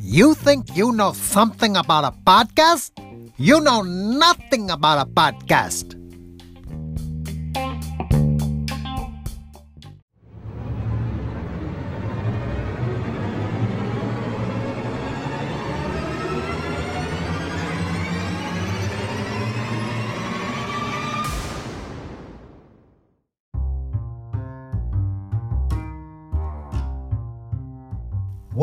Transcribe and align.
You 0.00 0.34
think 0.34 0.76
you 0.76 0.92
know 0.92 1.12
something 1.12 1.76
about 1.76 2.04
a 2.04 2.12
podcast? 2.24 2.92
You 3.36 3.60
know 3.60 3.82
nothing 3.82 4.70
about 4.70 5.06
a 5.06 5.10
podcast. 5.10 5.95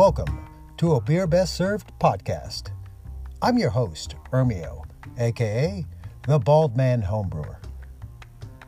Welcome 0.05 0.49
to 0.75 0.95
a 0.95 1.02
Beer 1.02 1.25
Best 1.25 1.53
Served 1.55 1.98
podcast. 1.98 2.71
I'm 3.41 3.57
your 3.57 3.70
host, 3.70 4.17
Ermio, 4.34 4.84
aka 5.17 5.85
the 6.27 6.39
Bald 6.39 6.76
Man 6.76 7.02
Homebrewer. 7.02 7.55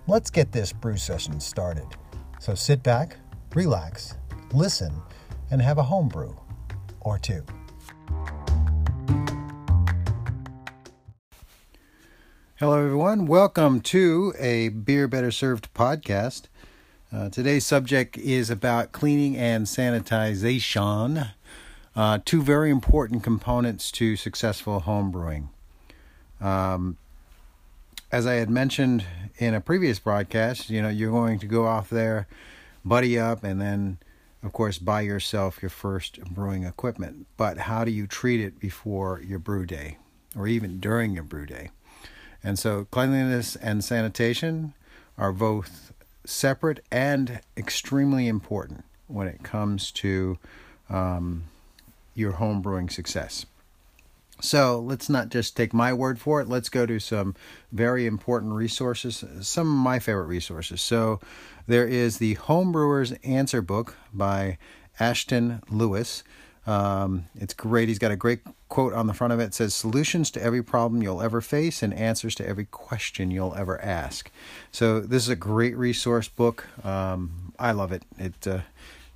Let's 0.08 0.30
get 0.30 0.54
this 0.54 0.72
brew 0.72 0.96
session 0.96 1.42
started. 1.42 1.88
So 2.40 2.56
sit 2.56 2.84
back, 2.84 3.18
relax, 3.54 4.16
listen, 4.54 4.94
and 5.52 5.62
have 5.62 5.78
a 5.78 5.84
homebrew 5.84 6.34
or 7.02 7.20
two. 7.20 7.44
Hello, 12.56 12.82
everyone. 12.82 13.26
Welcome 13.26 13.82
to 13.82 14.34
a 14.40 14.70
Beer 14.70 15.10
Better 15.10 15.32
Served 15.32 15.74
podcast. 15.74 16.44
Uh, 17.16 17.30
today's 17.30 17.66
subject 17.66 18.18
is 18.18 18.50
about 18.50 18.92
cleaning 18.92 19.38
and 19.38 19.68
sanitization, 19.68 21.32
uh, 21.96 22.20
two 22.26 22.42
very 22.42 22.70
important 22.70 23.24
components 23.24 23.90
to 23.90 24.18
successful 24.18 24.82
home 24.82 25.12
brewing. 25.12 25.48
Um, 26.42 26.98
as 28.12 28.28
I 28.28 28.34
had 28.34 28.50
mentioned 28.50 29.06
in 29.38 29.54
a 29.54 29.62
previous 29.62 29.98
broadcast, 29.98 30.70
you 30.70 30.82
know, 30.82 30.90
you're 30.90 31.10
going 31.12 31.40
to 31.40 31.46
go 31.46 31.66
off 31.66 31.90
there, 31.90 32.28
buddy 32.84 33.18
up, 33.18 33.46
and 33.46 33.62
then, 33.62 33.98
of 34.44 34.52
course, 34.52 34.78
buy 34.78 35.00
yourself 35.00 35.60
your 35.62 35.70
first 35.70 36.20
brewing 36.26 36.66
equipment. 36.66 37.28
But 37.38 37.60
how 37.60 37.86
do 37.86 37.92
you 37.92 38.08
treat 38.08 38.42
it 38.42 38.60
before 38.60 39.22
your 39.26 39.40
brew 39.40 39.66
day 39.66 40.00
or 40.38 40.50
even 40.50 40.82
during 40.82 41.14
your 41.14 41.24
brew 41.24 41.46
day? 41.46 41.70
And 42.44 42.60
so, 42.60 42.88
cleanliness 42.92 43.56
and 43.56 43.86
sanitation 43.86 44.74
are 45.18 45.32
both 45.32 45.94
separate 46.26 46.84
and 46.92 47.40
extremely 47.56 48.28
important 48.28 48.84
when 49.08 49.28
it 49.28 49.44
comes 49.44 49.92
to 49.92 50.38
um, 50.90 51.46
your 52.14 52.34
home 52.34 52.62
brewing 52.62 52.90
success. 52.90 53.46
So 54.42 54.80
let's 54.80 55.10
not 55.10 55.30
just 55.30 55.56
take 55.56 55.74
my 55.74 55.94
word 55.94 56.20
for 56.20 56.42
it. 56.42 56.50
Let's 56.50 56.70
go 56.70 56.86
to 56.86 57.00
some 57.00 57.36
very 57.72 58.06
important 58.06 58.54
resources, 58.54 59.24
some 59.42 59.68
of 59.68 59.84
my 59.84 60.00
favorite 60.00 60.26
resources. 60.26 60.82
So 60.82 61.22
there 61.68 61.88
is 61.88 62.18
the 62.18 62.36
Homebrewer's 62.36 63.14
Answer 63.24 63.62
Book 63.62 63.96
by 64.14 64.58
Ashton 65.00 65.62
Lewis. 65.70 66.24
Um, 66.68 67.26
it's 67.36 67.54
great. 67.54 67.88
He's 67.88 68.00
got 68.00 68.12
a 68.12 68.18
great 68.18 68.42
quote 68.76 68.92
on 68.92 69.08
the 69.08 69.14
front 69.14 69.32
of 69.32 69.40
it. 69.40 69.54
Says, 69.54 69.74
Solutions 69.74 70.30
to 70.32 70.44
every 70.44 70.62
problem 70.62 71.02
you'll 71.02 71.22
ever 71.22 71.40
face 71.40 71.82
and 71.82 71.94
answers 71.94 72.36
to 72.36 72.46
every 72.46 72.66
question 72.66 73.32
you'll 73.32 73.56
ever 73.56 73.82
ask. 73.82 74.30
So, 74.70 75.00
this 75.00 75.24
is 75.24 75.30
a 75.30 75.36
great 75.38 75.78
resource 75.78 76.28
book. 76.28 76.68
Um, 76.84 77.54
I 77.58 77.72
love 77.72 77.94
it. 77.94 78.04
It 78.20 78.46
uh, 78.46 78.60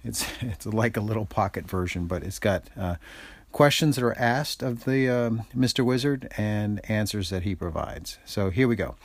It's, 0.01 0.25
it's 0.41 0.65
like 0.65 0.95
a 0.95 1.01
little 1.01 1.25
pocket 1.25 1.69
version, 1.69 2.05
but 2.07 2.23
it's 2.23 2.39
got 2.39 2.69
uh, 2.77 2.95
questions 3.51 3.97
that 3.97 4.05
are 4.05 4.17
asked 4.17 4.63
of 4.63 4.85
the 4.85 5.09
um, 5.09 5.41
Mr. 5.53 5.83
Wizard 5.83 6.31
and 6.37 6.79
answers 6.89 7.29
that 7.29 7.43
he 7.43 7.53
provides. 7.53 8.17
So, 8.23 8.51
here 8.51 8.69
we 8.69 8.77
go. 8.77 8.95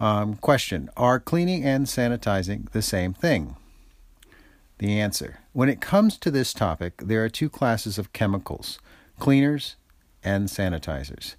Um, 0.00 0.36
question 0.36 0.88
Are 0.96 1.20
cleaning 1.20 1.64
and 1.64 1.84
sanitizing 1.84 2.70
the 2.70 2.80
same 2.80 3.12
thing? 3.12 3.56
The 4.78 4.98
answer 4.98 5.40
When 5.52 5.68
it 5.68 5.82
comes 5.82 6.16
to 6.16 6.30
this 6.30 6.54
topic, 6.54 6.94
there 7.04 7.22
are 7.22 7.28
two 7.28 7.50
classes 7.50 7.98
of 7.98 8.14
chemicals 8.14 8.78
cleaners 9.18 9.76
and 10.24 10.48
sanitizers. 10.48 11.34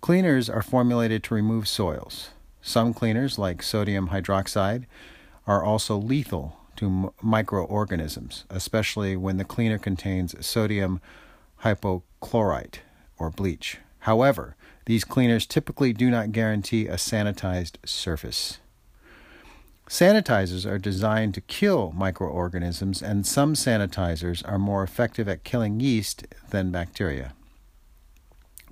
Cleaners 0.00 0.48
are 0.48 0.62
formulated 0.62 1.22
to 1.24 1.34
remove 1.34 1.66
soils. 1.66 2.30
Some 2.62 2.94
cleaners, 2.94 3.38
like 3.38 3.62
sodium 3.62 4.08
hydroxide, 4.08 4.84
are 5.46 5.64
also 5.64 5.96
lethal 5.96 6.56
to 6.76 7.12
microorganisms, 7.22 8.44
especially 8.50 9.16
when 9.16 9.36
the 9.36 9.44
cleaner 9.44 9.78
contains 9.78 10.34
sodium 10.46 11.00
hypochlorite 11.62 12.76
or 13.18 13.30
bleach. 13.30 13.78
However, 14.00 14.54
these 14.86 15.04
cleaners 15.04 15.46
typically 15.46 15.92
do 15.92 16.10
not 16.10 16.32
guarantee 16.32 16.86
a 16.86 16.94
sanitized 16.94 17.76
surface. 17.84 18.58
Sanitizers 19.88 20.70
are 20.70 20.78
designed 20.78 21.34
to 21.34 21.40
kill 21.40 21.92
microorganisms, 21.96 23.02
and 23.02 23.26
some 23.26 23.54
sanitizers 23.54 24.46
are 24.46 24.58
more 24.58 24.82
effective 24.82 25.28
at 25.28 25.44
killing 25.44 25.80
yeast 25.80 26.26
than 26.50 26.70
bacteria. 26.70 27.32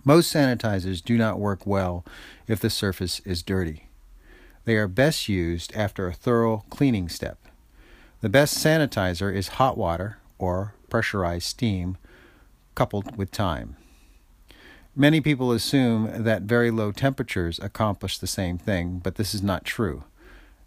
Most 0.07 0.33
sanitizers 0.33 1.03
do 1.05 1.19
not 1.19 1.41
work 1.41 1.67
well 1.67 2.05
if 2.47 2.61
the 2.61 2.71
surface 2.71 3.19
is 3.25 3.43
dirty. 3.43 3.89
They 4.65 4.77
are 4.77 4.87
best 4.87 5.29
used 5.29 5.75
after 5.75 6.07
a 6.07 6.15
thorough 6.15 6.63
cleaning 6.71 7.09
step. 7.09 7.39
The 8.21 8.29
best 8.29 8.57
sanitizer 8.57 9.35
is 9.35 9.59
hot 9.59 9.77
water 9.77 10.19
or 10.39 10.75
pressurized 10.89 11.47
steam 11.47 11.99
coupled 12.77 13.17
with 13.17 13.33
time. 13.33 13.75
Many 14.95 15.21
people 15.21 15.51
assume 15.51 16.23
that 16.23 16.43
very 16.43 16.71
low 16.71 16.93
temperatures 16.93 17.59
accomplish 17.61 18.17
the 18.17 18.29
same 18.29 18.59
thing, 18.59 19.01
but 19.03 19.17
this 19.17 19.35
is 19.35 19.43
not 19.43 19.65
true. 19.65 20.05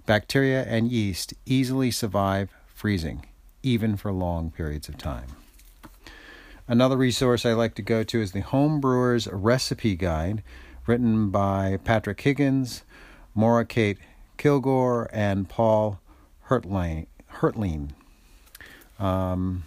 Bacteria 0.05 0.63
and 0.65 0.91
yeast 0.91 1.33
easily 1.45 1.91
survive 1.91 2.49
freezing, 2.67 3.25
even 3.63 3.95
for 3.95 4.11
long 4.11 4.51
periods 4.51 4.89
of 4.89 4.97
time. 4.97 5.27
Another 6.69 6.97
resource 6.97 7.47
I 7.47 7.53
like 7.53 7.73
to 7.75 7.81
go 7.81 8.03
to 8.03 8.21
is 8.21 8.31
the 8.31 8.43
Homebrewer's 8.43 9.27
Recipe 9.27 9.95
Guide, 9.95 10.43
written 10.85 11.31
by 11.31 11.79
Patrick 11.83 12.21
Higgins, 12.21 12.83
Maura 13.33 13.65
Kate 13.65 13.97
Kilgore, 14.37 15.09
and 15.11 15.49
Paul 15.49 15.99
Hertlein. 16.47 17.07
Um, 18.99 19.63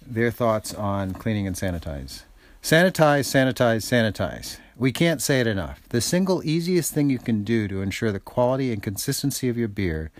their 0.00 0.30
thoughts 0.30 0.72
on 0.72 1.12
cleaning 1.12 1.46
and 1.46 1.54
sanitize. 1.54 2.22
Sanitize, 2.62 3.26
sanitize, 3.28 3.84
sanitize. 3.84 4.58
We 4.78 4.92
can't 4.92 5.20
say 5.20 5.42
it 5.42 5.46
enough. 5.46 5.82
The 5.90 6.00
single 6.00 6.42
easiest 6.42 6.94
thing 6.94 7.10
you 7.10 7.18
can 7.18 7.44
do 7.44 7.68
to 7.68 7.82
ensure 7.82 8.12
the 8.12 8.18
quality 8.18 8.72
and 8.72 8.82
consistency 8.82 9.50
of 9.50 9.58
your 9.58 9.68
beer 9.68 10.10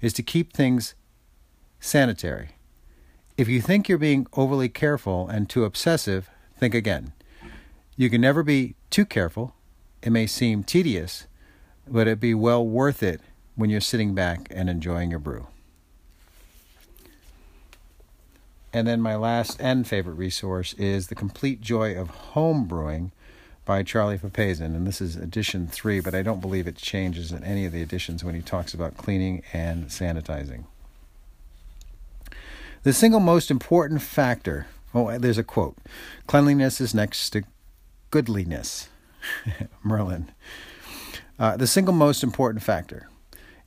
is 0.00 0.12
to 0.14 0.24
keep 0.24 0.52
things 0.52 0.96
sanitary. 1.78 2.55
If 3.36 3.48
you 3.48 3.60
think 3.60 3.86
you're 3.86 3.98
being 3.98 4.26
overly 4.32 4.70
careful 4.70 5.28
and 5.28 5.48
too 5.48 5.64
obsessive, 5.64 6.30
think 6.56 6.74
again. 6.74 7.12
You 7.94 8.08
can 8.08 8.22
never 8.22 8.42
be 8.42 8.76
too 8.88 9.04
careful. 9.04 9.54
It 10.02 10.10
may 10.10 10.26
seem 10.26 10.64
tedious, 10.64 11.26
but 11.86 12.06
it'd 12.06 12.20
be 12.20 12.32
well 12.32 12.66
worth 12.66 13.02
it 13.02 13.20
when 13.54 13.68
you're 13.68 13.82
sitting 13.82 14.14
back 14.14 14.48
and 14.50 14.70
enjoying 14.70 15.10
your 15.10 15.18
brew. 15.18 15.48
And 18.72 18.86
then 18.86 19.02
my 19.02 19.16
last 19.16 19.60
and 19.60 19.86
favorite 19.86 20.14
resource 20.14 20.72
is 20.74 21.08
The 21.08 21.14
Complete 21.14 21.60
Joy 21.60 21.94
of 21.94 22.08
Home 22.08 22.64
Brewing 22.64 23.12
by 23.66 23.82
Charlie 23.82 24.18
Papazian, 24.18 24.74
and 24.74 24.86
this 24.86 25.00
is 25.00 25.16
edition 25.16 25.66
three, 25.66 26.00
but 26.00 26.14
I 26.14 26.22
don't 26.22 26.40
believe 26.40 26.66
it 26.66 26.76
changes 26.76 27.32
in 27.32 27.44
any 27.44 27.66
of 27.66 27.72
the 27.72 27.82
editions 27.82 28.24
when 28.24 28.34
he 28.34 28.40
talks 28.40 28.72
about 28.72 28.96
cleaning 28.96 29.42
and 29.52 29.88
sanitizing. 29.88 30.64
The 32.86 32.92
single 32.92 33.18
most 33.18 33.50
important 33.50 34.00
factor, 34.00 34.68
oh, 34.94 35.18
there's 35.18 35.38
a 35.38 35.42
quote 35.42 35.76
cleanliness 36.28 36.80
is 36.80 36.94
next 36.94 37.30
to 37.30 37.42
goodliness. 38.12 38.86
Merlin. 39.82 40.30
Uh, 41.36 41.56
the 41.56 41.66
single 41.66 41.92
most 41.92 42.22
important 42.22 42.62
factor 42.62 43.08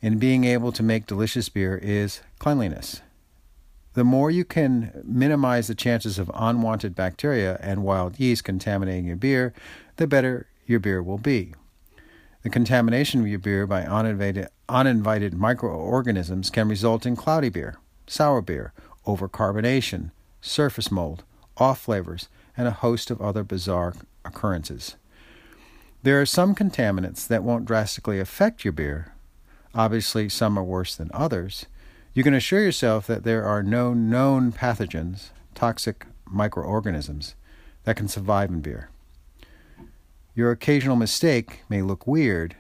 in 0.01 0.19
being 0.19 0.45
able 0.45 0.71
to 0.71 0.81
make 0.81 1.05
delicious 1.05 1.49
beer 1.49 1.77
is 1.83 2.21
cleanliness. 2.39 3.01
The 3.93 4.05
more 4.05 4.31
you 4.31 4.45
can 4.45 5.01
minimize 5.03 5.67
the 5.67 5.75
chances 5.75 6.17
of 6.17 6.31
unwanted 6.33 6.95
bacteria 6.95 7.59
and 7.61 7.83
wild 7.83 8.21
yeast 8.21 8.45
contaminating 8.45 9.03
your 9.03 9.17
beer, 9.17 9.53
the 9.97 10.07
better 10.07 10.47
your 10.65 10.79
beer 10.79 11.03
will 11.03 11.17
be. 11.17 11.53
The 12.43 12.49
contamination 12.49 13.19
of 13.19 13.27
your 13.27 13.39
beer 13.39 13.67
by 13.67 13.83
uninvited, 13.83 14.47
uninvited 14.69 15.33
microorganisms 15.33 16.49
can 16.49 16.69
result 16.69 17.05
in 17.05 17.17
cloudy 17.17 17.49
beer, 17.49 17.79
sour 18.07 18.41
beer, 18.41 18.71
overcarbonation, 19.05 20.11
surface 20.41 20.91
mold, 20.91 21.23
off 21.57 21.81
flavors, 21.81 22.29
and 22.55 22.67
a 22.67 22.71
host 22.71 23.11
of 23.11 23.21
other 23.21 23.43
bizarre 23.43 23.93
occurrences. 24.25 24.95
There 26.03 26.21
are 26.21 26.25
some 26.25 26.55
contaminants 26.55 27.27
that 27.27 27.43
won't 27.43 27.65
drastically 27.65 28.19
affect 28.19 28.63
your 28.63 28.71
beer. 28.71 29.13
Obviously, 29.75 30.29
some 30.29 30.57
are 30.57 30.63
worse 30.63 30.95
than 30.95 31.11
others. 31.13 31.65
You 32.13 32.23
can 32.23 32.33
assure 32.33 32.61
yourself 32.61 33.05
that 33.07 33.23
there 33.23 33.43
are 33.43 33.61
no 33.61 33.93
known 33.93 34.51
pathogens, 34.51 35.29
toxic 35.55 36.05
microorganisms, 36.25 37.35
that 37.83 37.97
can 37.97 38.07
survive 38.07 38.49
in 38.49 38.61
beer. 38.61 38.89
Your 40.35 40.51
occasional 40.51 40.95
mistake 40.95 41.63
may 41.69 41.81
look 41.81 42.07
weird, 42.07 42.55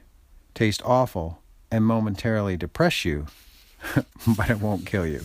taste 0.53 0.81
awful, 0.83 1.41
and 1.71 1.85
momentarily 1.85 2.57
depress 2.57 3.05
you, 3.05 3.27
but 4.37 4.49
it 4.49 4.59
won't 4.59 4.85
kill 4.85 5.07
you. 5.07 5.21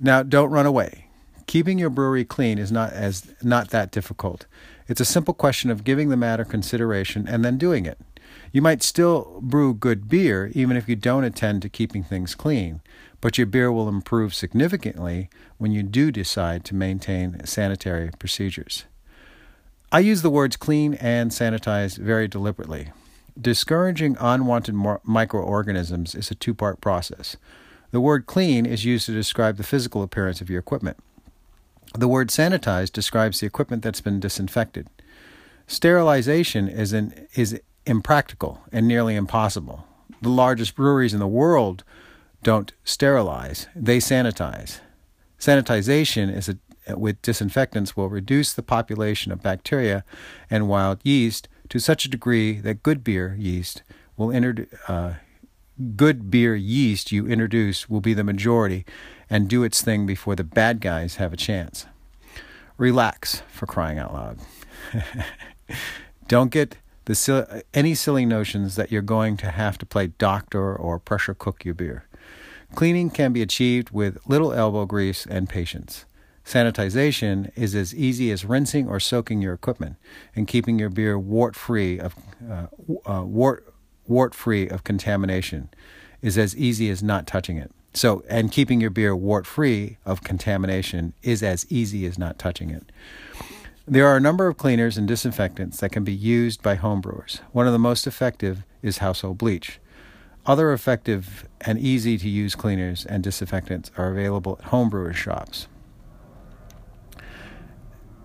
Now, 0.00 0.22
don't 0.22 0.50
run 0.50 0.66
away. 0.66 1.06
Keeping 1.46 1.78
your 1.78 1.90
brewery 1.90 2.24
clean 2.24 2.58
is 2.58 2.70
not 2.70 2.92
as 2.92 3.34
not 3.42 3.70
that 3.70 3.90
difficult. 3.90 4.46
It's 4.86 5.00
a 5.00 5.04
simple 5.04 5.34
question 5.34 5.70
of 5.70 5.84
giving 5.84 6.08
the 6.08 6.16
matter 6.16 6.44
consideration 6.44 7.26
and 7.26 7.44
then 7.44 7.58
doing 7.58 7.86
it. 7.86 7.98
You 8.52 8.62
might 8.62 8.82
still 8.82 9.40
brew 9.42 9.74
good 9.74 10.08
beer 10.08 10.50
even 10.54 10.76
if 10.76 10.88
you 10.88 10.96
don't 10.96 11.24
attend 11.24 11.62
to 11.62 11.68
keeping 11.68 12.04
things 12.04 12.34
clean, 12.34 12.80
but 13.20 13.38
your 13.38 13.46
beer 13.46 13.72
will 13.72 13.88
improve 13.88 14.34
significantly 14.34 15.28
when 15.56 15.72
you 15.72 15.82
do 15.82 16.12
decide 16.12 16.64
to 16.66 16.74
maintain 16.74 17.44
sanitary 17.44 18.10
procedures. 18.18 18.84
I 19.90 20.00
use 20.00 20.22
the 20.22 20.30
words 20.30 20.56
clean 20.56 20.94
and 20.94 21.30
sanitize 21.30 21.96
very 21.96 22.28
deliberately. 22.28 22.92
Discouraging 23.40 24.16
unwanted 24.20 24.74
microorganisms 25.04 26.14
is 26.14 26.30
a 26.30 26.34
two 26.34 26.54
part 26.54 26.80
process. 26.80 27.36
The 27.90 28.00
word 28.00 28.26
clean 28.26 28.66
is 28.66 28.84
used 28.84 29.06
to 29.06 29.12
describe 29.12 29.56
the 29.56 29.62
physical 29.62 30.02
appearance 30.02 30.40
of 30.40 30.50
your 30.50 30.58
equipment. 30.58 30.98
The 31.94 32.08
word 32.08 32.28
sanitize 32.28 32.92
describes 32.92 33.40
the 33.40 33.46
equipment 33.46 33.82
that's 33.82 34.02
been 34.02 34.20
disinfected. 34.20 34.88
Sterilization 35.66 36.68
is, 36.68 36.92
an, 36.92 37.26
is 37.34 37.60
impractical 37.86 38.60
and 38.72 38.86
nearly 38.86 39.16
impossible. 39.16 39.86
The 40.20 40.28
largest 40.28 40.74
breweries 40.74 41.14
in 41.14 41.20
the 41.20 41.26
world 41.26 41.84
don't 42.42 42.72
sterilize, 42.84 43.66
they 43.74 43.98
sanitize. 43.98 44.80
Sanitization 45.38 46.34
is 46.34 46.48
a, 46.48 46.58
with 46.96 47.20
disinfectants 47.22 47.96
will 47.96 48.08
reduce 48.08 48.52
the 48.52 48.62
population 48.62 49.32
of 49.32 49.42
bacteria 49.42 50.04
and 50.50 50.68
wild 50.68 51.00
yeast 51.02 51.48
to 51.68 51.78
such 51.78 52.04
a 52.04 52.08
degree 52.08 52.60
that 52.60 52.82
good 52.82 53.04
beer 53.04 53.36
yeast 53.38 53.82
will 54.16 54.30
inter, 54.30 54.66
uh, 54.88 55.14
good 55.96 56.30
beer 56.30 56.54
yeast 56.54 57.12
you 57.12 57.26
introduce 57.26 57.88
will 57.88 58.00
be 58.00 58.14
the 58.14 58.24
majority 58.24 58.84
and 59.30 59.48
do 59.48 59.62
its 59.62 59.82
thing 59.82 60.06
before 60.06 60.34
the 60.34 60.44
bad 60.44 60.80
guys 60.80 61.16
have 61.16 61.32
a 61.32 61.36
chance. 61.36 61.86
Relax 62.76 63.42
for 63.48 63.66
crying 63.66 63.98
out 63.98 64.12
loud. 64.12 64.38
Don't 66.28 66.50
get 66.50 66.76
the 67.04 67.64
any 67.72 67.94
silly 67.94 68.26
notions 68.26 68.76
that 68.76 68.92
you're 68.92 69.02
going 69.02 69.36
to 69.38 69.50
have 69.50 69.78
to 69.78 69.86
play 69.86 70.08
doctor 70.08 70.74
or 70.76 70.98
pressure 70.98 71.34
cook 71.34 71.64
your 71.64 71.74
beer. 71.74 72.04
Cleaning 72.74 73.10
can 73.10 73.32
be 73.32 73.40
achieved 73.40 73.90
with 73.90 74.18
little 74.28 74.52
elbow 74.52 74.84
grease 74.84 75.26
and 75.26 75.48
patience. 75.48 76.04
Sanitization 76.44 77.50
is 77.56 77.74
as 77.74 77.94
easy 77.94 78.30
as 78.30 78.44
rinsing 78.44 78.88
or 78.88 79.00
soaking 79.00 79.42
your 79.42 79.52
equipment 79.52 79.96
and 80.34 80.46
keeping 80.46 80.78
your 80.78 80.88
beer 80.88 81.18
wort 81.18 81.54
free 81.56 81.98
of 81.98 82.14
uh, 82.50 82.66
uh, 83.06 83.22
wort 83.22 83.67
wort 84.08 84.34
free 84.34 84.68
of 84.68 84.84
contamination 84.84 85.68
is 86.22 86.36
as 86.36 86.56
easy 86.56 86.90
as 86.90 87.02
not 87.02 87.26
touching 87.26 87.56
it. 87.56 87.70
So, 87.94 88.22
and 88.28 88.52
keeping 88.52 88.80
your 88.80 88.90
beer 88.90 89.16
wort 89.16 89.46
free 89.46 89.98
of 90.04 90.22
contamination 90.22 91.14
is 91.22 91.42
as 91.42 91.66
easy 91.70 92.06
as 92.06 92.18
not 92.18 92.38
touching 92.38 92.70
it. 92.70 92.84
There 93.86 94.06
are 94.06 94.16
a 94.16 94.20
number 94.20 94.46
of 94.46 94.58
cleaners 94.58 94.98
and 94.98 95.08
disinfectants 95.08 95.80
that 95.80 95.92
can 95.92 96.04
be 96.04 96.12
used 96.12 96.62
by 96.62 96.76
homebrewers. 96.76 97.40
One 97.52 97.66
of 97.66 97.72
the 97.72 97.78
most 97.78 98.06
effective 98.06 98.64
is 98.82 98.98
household 98.98 99.38
bleach. 99.38 99.80
Other 100.44 100.72
effective 100.72 101.48
and 101.62 101.78
easy 101.78 102.18
to 102.18 102.28
use 102.28 102.54
cleaners 102.54 103.04
and 103.06 103.22
disinfectants 103.22 103.90
are 103.96 104.10
available 104.10 104.58
at 104.60 104.70
homebrewers 104.70 105.14
shops 105.14 105.68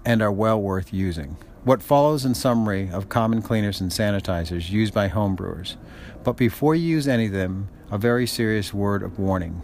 and 0.06 0.22
are 0.22 0.32
well 0.32 0.62
worth 0.62 0.94
using. 0.94 1.38
What 1.64 1.82
follows 1.82 2.26
in 2.26 2.36
summary 2.36 2.90
of 2.92 3.08
common 3.08 3.42
cleaners 3.42 3.80
and 3.80 3.90
sanitizers 3.90 4.70
used 4.70 4.94
by 4.94 5.08
homebrewers. 5.08 5.78
But 6.22 6.34
before 6.34 6.76
you 6.76 6.86
use 6.86 7.08
any 7.08 7.28
of 7.28 7.32
them, 7.32 7.70
a 7.90 7.98
very 7.98 8.28
serious 8.28 8.74
word 8.74 9.02
of 9.02 9.18
warning. 9.18 9.62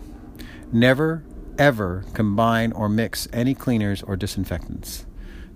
Never, 0.72 1.24
ever 1.57 2.06
combine 2.13 2.72
or 2.72 2.88
mix 2.88 3.28
any 3.34 3.54
cleaners 3.54 4.01
or 4.01 4.16
disinfectants. 4.16 5.06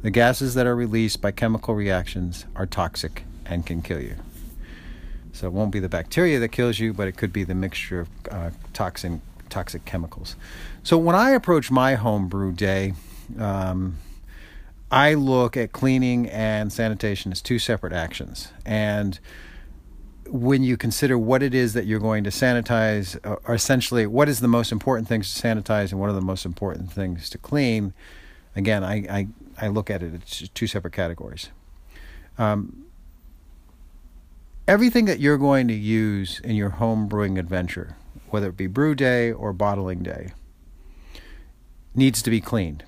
The 0.01 0.11
gases 0.11 0.53
that 0.55 0.67
are 0.67 0.75
released 0.75 1.21
by 1.21 1.31
chemical 1.31 1.75
reactions 1.75 2.45
are 2.57 2.65
toxic 2.65 3.23
and 3.45 3.65
can 3.65 3.81
kill 3.81 4.01
you. 4.01 4.17
So 5.31 5.47
it 5.47 5.53
won't 5.53 5.71
be 5.71 5.79
the 5.79 5.87
bacteria 5.87 6.39
that 6.39 6.49
kills 6.49 6.77
you, 6.77 6.91
but 6.93 7.07
it 7.07 7.15
could 7.15 7.31
be 7.31 7.45
the 7.45 7.55
mixture 7.55 8.01
of 8.01 8.09
uh, 8.29 8.49
toxin, 8.73 9.21
toxic 9.49 9.85
chemicals. 9.85 10.35
So 10.83 10.97
when 10.97 11.15
I 11.15 11.31
approach 11.31 11.71
my 11.71 11.95
home 11.95 12.27
brew 12.27 12.51
day, 12.51 12.95
um, 13.39 13.97
I 14.93 15.15
look 15.15 15.57
at 15.57 15.71
cleaning 15.71 16.29
and 16.29 16.71
sanitation 16.71 17.31
as 17.31 17.41
two 17.41 17.57
separate 17.57 17.93
actions. 17.93 18.49
And 18.63 19.19
when 20.27 20.61
you 20.61 20.77
consider 20.77 21.17
what 21.17 21.41
it 21.41 21.55
is 21.55 21.73
that 21.73 21.87
you're 21.87 21.99
going 21.99 22.23
to 22.25 22.29
sanitize, 22.29 23.17
or 23.25 23.55
essentially 23.55 24.05
what 24.05 24.29
is 24.29 24.39
the 24.39 24.47
most 24.47 24.71
important 24.71 25.07
things 25.07 25.33
to 25.33 25.41
sanitize 25.41 25.89
and 25.89 25.99
what 25.99 26.11
are 26.11 26.13
the 26.13 26.21
most 26.21 26.45
important 26.45 26.91
things 26.91 27.27
to 27.31 27.39
clean, 27.39 27.95
again, 28.55 28.83
I, 28.83 28.93
I, 29.09 29.27
I 29.59 29.67
look 29.69 29.89
at 29.89 30.03
it 30.03 30.13
as 30.13 30.49
two 30.49 30.67
separate 30.67 30.93
categories. 30.93 31.49
Um, 32.37 32.85
everything 34.67 35.05
that 35.05 35.19
you're 35.19 35.39
going 35.39 35.67
to 35.69 35.73
use 35.73 36.39
in 36.41 36.55
your 36.55 36.69
home 36.69 37.07
brewing 37.07 37.39
adventure, 37.39 37.97
whether 38.29 38.49
it 38.49 38.57
be 38.57 38.67
brew 38.67 38.93
day 38.93 39.31
or 39.31 39.53
bottling 39.53 40.03
day, 40.03 40.33
needs 41.95 42.21
to 42.21 42.29
be 42.29 42.39
cleaned. 42.39 42.83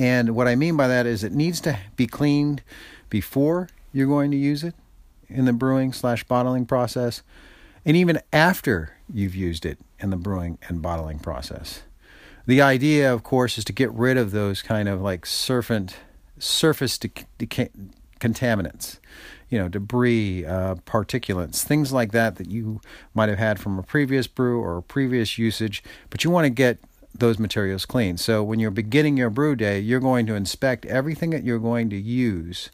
And 0.00 0.34
what 0.34 0.48
I 0.48 0.56
mean 0.56 0.78
by 0.78 0.88
that 0.88 1.04
is 1.04 1.22
it 1.22 1.32
needs 1.32 1.60
to 1.60 1.78
be 1.94 2.06
cleaned 2.06 2.62
before 3.10 3.68
you're 3.92 4.06
going 4.06 4.30
to 4.30 4.36
use 4.36 4.64
it 4.64 4.74
in 5.28 5.44
the 5.44 5.52
brewing 5.52 5.92
slash 5.92 6.24
bottling 6.24 6.64
process, 6.64 7.22
and 7.84 7.98
even 7.98 8.18
after 8.32 8.96
you've 9.12 9.34
used 9.34 9.66
it 9.66 9.78
in 9.98 10.08
the 10.08 10.16
brewing 10.16 10.56
and 10.66 10.80
bottling 10.80 11.18
process. 11.18 11.82
The 12.46 12.62
idea, 12.62 13.12
of 13.12 13.22
course, 13.22 13.58
is 13.58 13.64
to 13.66 13.74
get 13.74 13.92
rid 13.92 14.16
of 14.16 14.30
those 14.30 14.62
kind 14.62 14.88
of 14.88 15.02
like 15.02 15.26
surfant, 15.26 15.92
surface 16.38 16.98
contaminants, 16.98 18.98
you 19.50 19.58
know, 19.58 19.68
debris, 19.68 20.46
uh, 20.46 20.76
particulates, 20.86 21.62
things 21.62 21.92
like 21.92 22.12
that 22.12 22.36
that 22.36 22.50
you 22.50 22.80
might 23.12 23.28
have 23.28 23.38
had 23.38 23.60
from 23.60 23.78
a 23.78 23.82
previous 23.82 24.26
brew 24.26 24.62
or 24.62 24.78
a 24.78 24.82
previous 24.82 25.36
usage, 25.36 25.84
but 26.08 26.24
you 26.24 26.30
want 26.30 26.46
to 26.46 26.50
get 26.50 26.78
those 27.14 27.38
materials 27.38 27.86
clean. 27.86 28.16
So 28.16 28.42
when 28.42 28.58
you're 28.60 28.70
beginning 28.70 29.16
your 29.16 29.30
brew 29.30 29.56
day, 29.56 29.80
you're 29.80 30.00
going 30.00 30.26
to 30.26 30.34
inspect 30.34 30.86
everything 30.86 31.30
that 31.30 31.44
you're 31.44 31.58
going 31.58 31.90
to 31.90 31.96
use 31.96 32.70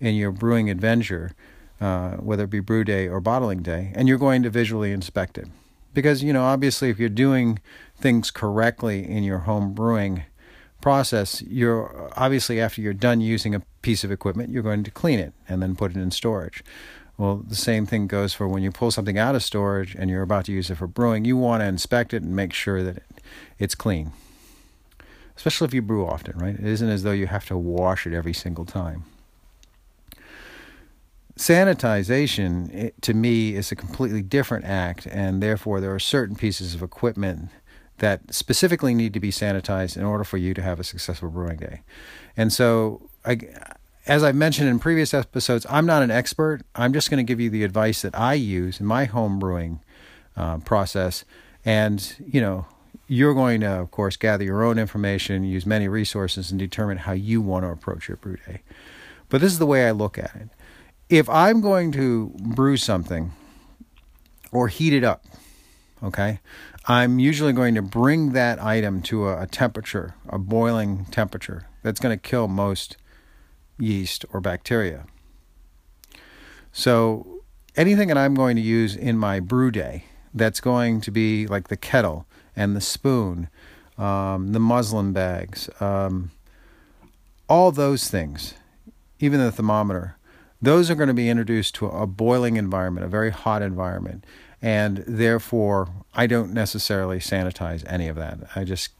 in 0.00 0.14
your 0.14 0.32
brewing 0.32 0.70
adventure, 0.70 1.32
uh, 1.80 2.12
whether 2.12 2.44
it 2.44 2.50
be 2.50 2.60
brew 2.60 2.84
day 2.84 3.08
or 3.08 3.20
bottling 3.20 3.62
day, 3.62 3.92
and 3.94 4.08
you're 4.08 4.18
going 4.18 4.42
to 4.42 4.50
visually 4.50 4.92
inspect 4.92 5.38
it. 5.38 5.48
Because, 5.92 6.22
you 6.22 6.32
know, 6.32 6.42
obviously, 6.42 6.90
if 6.90 6.98
you're 6.98 7.08
doing 7.08 7.60
things 7.96 8.30
correctly 8.30 9.08
in 9.08 9.22
your 9.22 9.40
home 9.40 9.74
brewing 9.74 10.24
process, 10.80 11.40
you're 11.42 12.10
obviously 12.16 12.60
after 12.60 12.80
you're 12.80 12.92
done 12.92 13.20
using 13.20 13.54
a 13.54 13.62
piece 13.80 14.04
of 14.04 14.10
equipment, 14.10 14.50
you're 14.50 14.62
going 14.62 14.84
to 14.84 14.90
clean 14.90 15.18
it 15.18 15.32
and 15.48 15.62
then 15.62 15.76
put 15.76 15.92
it 15.92 15.96
in 15.96 16.10
storage. 16.10 16.64
Well, 17.16 17.36
the 17.46 17.54
same 17.54 17.86
thing 17.86 18.08
goes 18.08 18.34
for 18.34 18.48
when 18.48 18.62
you 18.62 18.72
pull 18.72 18.90
something 18.90 19.16
out 19.16 19.36
of 19.36 19.44
storage 19.44 19.94
and 19.94 20.10
you're 20.10 20.22
about 20.22 20.46
to 20.46 20.52
use 20.52 20.68
it 20.68 20.74
for 20.74 20.88
brewing. 20.88 21.24
You 21.24 21.36
want 21.36 21.60
to 21.60 21.66
inspect 21.66 22.12
it 22.12 22.22
and 22.22 22.34
make 22.34 22.52
sure 22.52 22.82
that 22.82 22.96
it, 22.96 23.13
it's 23.58 23.74
clean. 23.74 24.12
Especially 25.36 25.66
if 25.66 25.74
you 25.74 25.82
brew 25.82 26.06
often, 26.06 26.38
right? 26.38 26.54
It 26.54 26.64
isn't 26.64 26.88
as 26.88 27.02
though 27.02 27.12
you 27.12 27.26
have 27.26 27.46
to 27.46 27.56
wash 27.56 28.06
it 28.06 28.14
every 28.14 28.32
single 28.32 28.64
time. 28.64 29.04
Sanitization, 31.36 32.72
it, 32.72 33.02
to 33.02 33.12
me, 33.12 33.56
is 33.56 33.72
a 33.72 33.76
completely 33.76 34.22
different 34.22 34.64
act, 34.64 35.06
and 35.06 35.42
therefore 35.42 35.80
there 35.80 35.92
are 35.92 35.98
certain 35.98 36.36
pieces 36.36 36.74
of 36.74 36.82
equipment 36.82 37.50
that 37.98 38.32
specifically 38.32 38.94
need 38.94 39.12
to 39.14 39.20
be 39.20 39.30
sanitized 39.30 39.96
in 39.96 40.04
order 40.04 40.24
for 40.24 40.36
you 40.36 40.54
to 40.54 40.62
have 40.62 40.78
a 40.78 40.84
successful 40.84 41.28
brewing 41.30 41.56
day. 41.56 41.82
And 42.36 42.52
so, 42.52 43.08
I, 43.24 43.38
as 44.06 44.22
I've 44.22 44.34
mentioned 44.34 44.68
in 44.68 44.78
previous 44.78 45.14
episodes, 45.14 45.66
I'm 45.68 45.86
not 45.86 46.02
an 46.02 46.10
expert. 46.10 46.62
I'm 46.74 46.92
just 46.92 47.10
going 47.10 47.24
to 47.24 47.28
give 47.28 47.40
you 47.40 47.50
the 47.50 47.64
advice 47.64 48.02
that 48.02 48.16
I 48.18 48.34
use 48.34 48.78
in 48.78 48.86
my 48.86 49.06
home 49.06 49.38
brewing 49.38 49.80
uh, 50.36 50.58
process. 50.58 51.24
And, 51.64 52.14
you 52.24 52.40
know, 52.40 52.66
you're 53.06 53.34
going 53.34 53.60
to, 53.60 53.68
of 53.68 53.90
course, 53.90 54.16
gather 54.16 54.44
your 54.44 54.62
own 54.62 54.78
information, 54.78 55.44
use 55.44 55.66
many 55.66 55.88
resources, 55.88 56.50
and 56.50 56.58
determine 56.58 56.98
how 56.98 57.12
you 57.12 57.40
want 57.40 57.64
to 57.64 57.70
approach 57.70 58.08
your 58.08 58.16
brew 58.16 58.36
day. 58.46 58.62
But 59.28 59.40
this 59.40 59.52
is 59.52 59.58
the 59.58 59.66
way 59.66 59.86
I 59.86 59.90
look 59.90 60.18
at 60.18 60.34
it. 60.34 60.48
If 61.08 61.28
I'm 61.28 61.60
going 61.60 61.92
to 61.92 62.34
brew 62.38 62.76
something 62.76 63.32
or 64.52 64.68
heat 64.68 64.92
it 64.92 65.04
up, 65.04 65.24
okay, 66.02 66.40
I'm 66.86 67.18
usually 67.18 67.52
going 67.52 67.74
to 67.74 67.82
bring 67.82 68.32
that 68.32 68.62
item 68.62 69.02
to 69.02 69.28
a, 69.28 69.42
a 69.42 69.46
temperature, 69.46 70.14
a 70.28 70.38
boiling 70.38 71.06
temperature, 71.06 71.66
that's 71.82 72.00
going 72.00 72.16
to 72.16 72.20
kill 72.20 72.48
most 72.48 72.96
yeast 73.78 74.24
or 74.32 74.40
bacteria. 74.40 75.04
So 76.72 77.42
anything 77.76 78.08
that 78.08 78.18
I'm 78.18 78.34
going 78.34 78.56
to 78.56 78.62
use 78.62 78.96
in 78.96 79.18
my 79.18 79.40
brew 79.40 79.70
day, 79.70 80.04
that's 80.32 80.60
going 80.60 81.00
to 81.02 81.10
be 81.10 81.46
like 81.46 81.68
the 81.68 81.76
kettle 81.76 82.26
and 82.56 82.76
the 82.76 82.80
spoon, 82.80 83.48
um, 83.98 84.52
the 84.52 84.60
muslin 84.60 85.12
bags, 85.12 85.68
um, 85.80 86.30
all 87.48 87.70
those 87.70 88.08
things, 88.08 88.54
even 89.20 89.40
the 89.40 89.52
thermometer, 89.52 90.16
those 90.60 90.90
are 90.90 90.94
going 90.94 91.08
to 91.08 91.14
be 91.14 91.28
introduced 91.28 91.74
to 91.76 91.86
a 91.86 92.06
boiling 92.06 92.56
environment, 92.56 93.04
a 93.04 93.08
very 93.08 93.30
hot 93.30 93.62
environment. 93.62 94.24
And 94.62 95.04
therefore, 95.06 95.88
I 96.14 96.26
don't 96.26 96.54
necessarily 96.54 97.18
sanitize 97.18 97.84
any 97.86 98.08
of 98.08 98.16
that. 98.16 98.38
I 98.56 98.64
just 98.64 98.90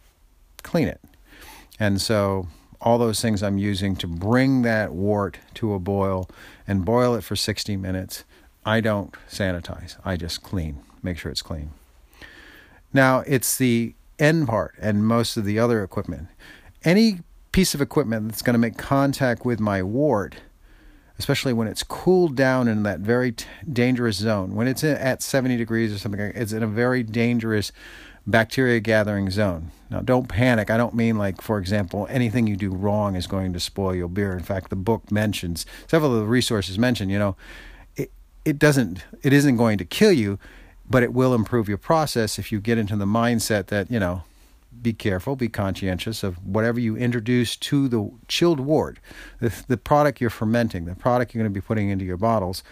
clean 0.63 0.89
it. 0.89 1.01
And 1.81 2.01
so, 2.01 2.49
all 2.81 2.99
those 2.99 3.23
things 3.23 3.43
I'm 3.43 3.57
using 3.57 3.97
to 3.97 4.07
bring 4.07 4.61
that 4.63 4.93
wort 4.93 5.39
to 5.55 5.73
a 5.73 5.79
boil 5.79 6.29
and 6.69 6.85
boil 6.85 7.15
it 7.15 7.25
for 7.25 7.35
60 7.35 7.79
minutes, 7.79 8.25
I 8.67 8.81
don't 8.81 9.15
sanitize. 9.31 9.97
I 10.05 10.17
just 10.17 10.43
clean, 10.43 10.81
make 11.03 11.19
sure 11.19 11.33
it's 11.33 11.41
clean. 11.41 11.71
Now, 12.95 13.25
it's 13.27 13.59
the 13.59 13.95
end 14.19 14.47
part 14.47 14.75
and 14.81 15.07
most 15.07 15.37
of 15.37 15.45
the 15.45 15.59
other 15.59 15.83
equipment. 15.83 16.29
Any 16.85 17.21
piece 17.53 17.75
of 17.75 17.81
equipment 17.81 18.29
that's 18.29 18.43
going 18.43 18.55
to 18.55 18.59
make 18.59 18.79
contact 18.79 19.45
with 19.45 19.61
my 19.61 19.83
wort, 19.83 20.37
especially 21.19 21.53
when 21.53 21.67
it's 21.69 21.83
cooled 21.83 22.37
down 22.37 22.69
in 22.69 22.85
that 22.85 23.01
very 23.01 23.33
t- 23.33 23.47
dangerous 23.71 24.17
zone, 24.17 24.55
when 24.55 24.69
it's 24.69 24.85
at 24.85 25.23
70 25.23 25.57
degrees 25.57 25.93
or 25.93 25.99
something, 25.99 26.21
it's 26.21 26.53
in 26.53 26.63
a 26.63 26.69
very 26.69 27.03
dangerous 27.03 27.73
bacteria 28.27 28.81
gathering 28.81 29.31
zone. 29.31 29.71
Now, 29.91 30.01
don't 30.01 30.29
panic. 30.29 30.71
I 30.71 30.77
don't 30.77 30.95
mean 30.95 31.19
like, 31.19 31.41
for 31.41 31.59
example, 31.59 32.07
anything 32.11 32.47
you 32.47 32.57
do 32.57 32.71
wrong 32.71 33.17
is 33.17 33.27
going 33.27 33.53
to 33.53 33.61
spoil 33.61 33.95
your 33.95 34.09
beer. 34.09 34.33
In 34.33 34.43
fact, 34.43 34.71
the 34.71 34.77
book 34.77 35.11
mentions 35.11 35.67
several 35.87 36.15
of 36.15 36.21
the 36.21 36.27
resources 36.27 36.79
mentioned. 36.79 37.11
You 37.11 37.19
know, 37.19 37.37
it 37.97 38.11
it 38.45 38.59
doesn't 38.59 39.05
it 39.23 39.33
isn't 39.33 39.57
going 39.57 39.79
to 39.79 39.85
kill 39.85 40.13
you, 40.13 40.39
but 40.89 41.03
it 41.03 41.13
will 41.13 41.35
improve 41.35 41.69
your 41.69 41.79
process 41.79 42.39
if 42.39 42.53
you 42.53 42.61
get 42.61 42.79
into 42.79 42.97
the 42.97 43.07
mindset 43.07 43.67
that 43.67 43.91
you 43.91 43.99
know. 43.99 44.25
Be 44.83 44.93
careful, 44.93 45.37
be 45.37 45.49
conscientious 45.49 46.25
of 46.25 46.45
whatever 46.45 46.81
you 46.81 46.97
introduce 46.97 47.55
to 47.57 47.87
the 47.87 48.11
chilled 48.27 48.59
wort, 48.59 48.99
the, 49.39 49.55
the 49.69 49.77
product 49.77 50.21
you're 50.21 50.31
fermenting, 50.31 50.85
the 50.85 50.97
product 50.97 51.33
you're 51.33 51.43
going 51.43 51.55
to 51.55 51.61
be 51.61 51.65
putting 51.65 51.91
into 51.91 52.05
your 52.05 52.17
bottles. 52.17 52.65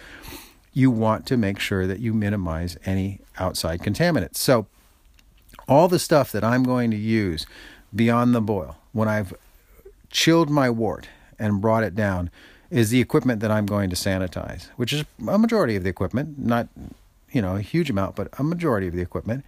You 0.73 0.91
want 0.91 1.27
to 1.27 1.37
make 1.37 1.61
sure 1.61 1.87
that 1.87 2.01
you 2.01 2.13
minimize 2.13 2.77
any 2.85 3.21
outside 3.39 3.83
contaminants. 3.83 4.37
So, 4.37 4.67
all 5.69 5.87
the 5.87 6.01
stuff 6.01 6.33
that 6.33 6.43
I'm 6.43 6.65
going 6.65 6.91
to 6.91 6.97
use 6.97 7.47
beyond 7.95 8.35
the 8.35 8.41
boil 8.41 8.77
when 8.93 9.09
I've 9.09 9.33
chilled 10.11 10.51
my 10.51 10.71
wort 10.71 11.09
and 11.39 11.61
brought 11.61 11.85
it 11.85 11.95
down 11.95 12.31
is 12.71 12.91
the 12.91 13.01
equipment 13.01 13.41
that 13.41 13.51
I'm 13.51 13.67
going 13.67 13.91
to 13.91 13.97
sanitize, 13.97 14.69
which 14.77 14.93
is 14.93 15.05
a 15.29 15.39
majority 15.39 15.77
of 15.77 15.85
the 15.85 15.91
equipment, 15.91 16.39
not 16.39 16.69
you 17.33 17.43
know 17.43 17.57
a 17.57 17.61
huge 17.61 17.91
amount, 17.91 18.17
but 18.17 18.29
a 18.39 18.43
majority 18.43 18.89
of 18.89 18.95
the 18.95 19.03
equipment. 19.03 19.45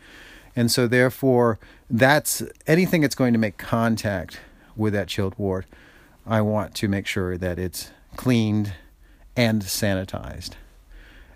And 0.57 0.71
so 0.71 0.87
therefore 0.87 1.59
that's 1.91 2.43
anything 2.67 3.01
that's 3.01 3.15
going 3.15 3.33
to 3.33 3.39
make 3.39 3.57
contact 3.57 4.41
with 4.77 4.93
that 4.93 5.09
chilled 5.09 5.35
wort, 5.39 5.67
I 6.27 6.41
want 6.41 6.75
to 6.77 6.89
make 6.89 7.07
sure 7.07 7.37
that 7.37 7.59
it's 7.59 7.91
cleaned 8.17 8.73
and 9.37 9.63
sanitized. 9.63 10.53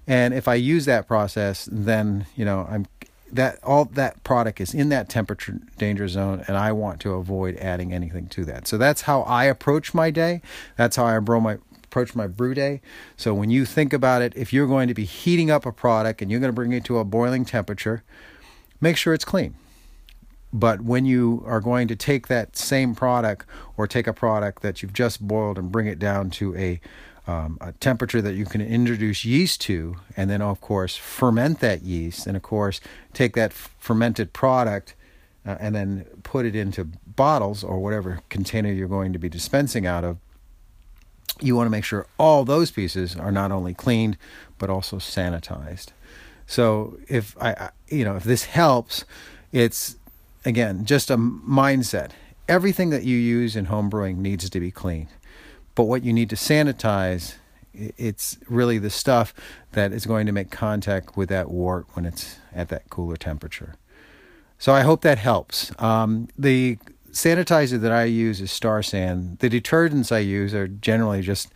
And 0.07 0.33
if 0.33 0.49
I 0.49 0.55
use 0.55 0.87
that 0.87 1.07
process, 1.07 1.69
then 1.71 2.27
you 2.35 2.45
know 2.45 2.67
I'm 2.71 2.87
that 3.33 3.63
all 3.63 3.85
that 3.85 4.23
product 4.25 4.61
is 4.61 4.75
in 4.75 4.89
that 4.89 5.09
temperature 5.09 5.61
danger 5.77 6.09
zone 6.09 6.43
and 6.49 6.57
I 6.57 6.73
want 6.73 7.01
to 7.01 7.13
avoid 7.13 7.57
adding 7.57 7.93
anything 7.93 8.27
to 8.29 8.45
that. 8.47 8.67
So 8.67 8.79
that's 8.79 9.03
how 9.03 9.23
I 9.23 9.45
approach 9.45 9.93
my 9.93 10.11
day. 10.11 10.41
That's 10.77 10.97
how 10.97 11.05
I 11.05 11.19
bro 11.19 11.41
my 11.41 11.59
approach 11.89 12.15
my 12.15 12.27
brew 12.27 12.55
day. 12.55 12.81
So 13.17 13.33
when 13.33 13.51
you 13.51 13.65
think 13.65 13.93
about 13.93 14.23
it, 14.23 14.33
if 14.37 14.53
you're 14.53 14.67
going 14.67 14.89
to 14.89 14.95
be 14.95 15.05
heating 15.05 15.51
up 15.51 15.65
a 15.67 15.73
product 15.73 16.21
and 16.21 16.31
you're 16.31 16.41
going 16.41 16.53
to 16.53 16.61
bring 16.61 16.73
it 16.73 16.85
to 16.85 16.99
a 16.99 17.05
boiling 17.05 17.45
temperature, 17.45 18.03
make 18.81 18.97
sure 18.97 19.15
it's 19.15 19.25
clean. 19.25 19.55
But 20.53 20.83
when 20.83 21.05
you 21.05 21.43
are 21.47 21.61
going 21.61 21.89
to 21.89 21.97
take 21.97 22.29
that 22.29 22.57
same 22.57 22.95
product 22.95 23.47
or 23.77 23.87
take 23.87 24.07
a 24.07 24.13
product 24.13 24.63
that 24.63 24.83
you've 24.83 24.93
just 24.93 25.27
boiled 25.27 25.59
and 25.59 25.73
bring 25.73 25.87
it 25.87 25.99
down 25.99 26.31
to 26.31 26.55
a 26.57 26.81
um, 27.27 27.59
a 27.61 27.73
temperature 27.73 28.23
that 28.23 28.37
you 28.37 28.47
can 28.47 28.63
introduce 28.63 29.23
yeast 29.23 29.61
to, 29.63 29.97
and 30.17 30.31
then, 30.31 30.41
of 30.41 30.63
course, 30.63 30.97
ferment 30.97 31.61
that 31.61 31.83
yeast, 31.83 32.27
and 32.27 32.39
of 32.39 32.43
course, 32.43 32.81
take 33.13 33.35
that 33.35 33.51
f- 33.51 33.75
fermented 33.79 34.33
product 34.33 34.95
uh, 35.45 35.57
and 35.61 35.75
then 35.75 36.07
put 36.23 36.47
it 36.47 36.57
into 36.57 36.85
bottles 37.07 37.63
or 37.63 37.81
whatever 37.81 38.23
container 38.31 38.73
you're 38.73 38.89
going 38.89 39.13
to 39.13 39.19
be 39.19 39.29
dispensing 39.29 39.87
out 39.87 40.05
of. 40.05 40.17
You 41.41 41.57
want 41.57 41.67
to 41.67 41.71
make 41.71 41.85
sure 41.85 42.07
all 42.19 42.45
those 42.45 42.71
pieces 42.71 43.17
are 43.17 43.33
not 43.33 43.53
only 43.53 43.75
cleaned 43.75 44.17
but 44.59 44.71
also 44.71 44.97
sanitized. 44.97 45.89
So 46.47 46.99
if 47.09 47.37
I, 47.41 47.71
you 47.89 48.05
know, 48.05 48.17
if 48.17 48.25
this 48.25 48.45
helps, 48.45 49.05
it's 49.53 49.97
again 50.45 50.85
just 50.85 51.11
a 51.11 51.17
mindset. 51.17 52.13
Everything 52.49 52.91
that 52.91 53.05
you 53.05 53.17
use 53.17 53.55
in 53.57 53.67
home 53.67 53.89
brewing 53.89 54.23
needs 54.23 54.49
to 54.49 54.61
be 54.61 54.71
clean. 54.71 55.09
But 55.75 55.85
what 55.85 56.03
you 56.03 56.13
need 56.13 56.31
to 56.31 56.37
sanitize, 56.37 57.35
it's 57.73 58.39
really 58.49 58.79
the 58.79 58.91
stuff 58.91 59.35
that 59.73 59.93
is 59.93 60.07
going 60.07 60.27
to 60.27 60.33
make 60.33 60.51
contact 60.51 61.17
with 61.17 61.29
that 61.29 61.51
wort 61.51 61.87
when 61.93 62.05
it's 62.05 62.39
at 62.55 62.69
that 62.71 62.89
cooler 62.91 63.17
temperature. 63.17 63.75
So 64.59 64.73
I 64.73 64.81
hope 64.81 65.03
that 65.03 65.19
helps. 65.19 65.71
Um, 65.79 66.29
the 66.37 66.79
sanitizer 67.13 67.81
that 67.81 67.93
I 67.93 68.05
use 68.05 68.41
is 68.41 68.51
Star 68.51 68.83
San. 68.83 69.37
The 69.41 69.49
detergents 69.49 70.13
I 70.13 70.19
use 70.19 70.55
are 70.55 70.69
generally 70.69 71.23
just 71.23 71.53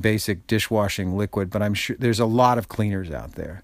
basic 0.00 0.46
dishwashing 0.46 1.16
liquid, 1.16 1.50
but 1.50 1.62
I'm 1.62 1.74
sure 1.74 1.96
there's 1.98 2.20
a 2.20 2.26
lot 2.26 2.58
of 2.58 2.68
cleaners 2.68 3.10
out 3.10 3.32
there. 3.32 3.62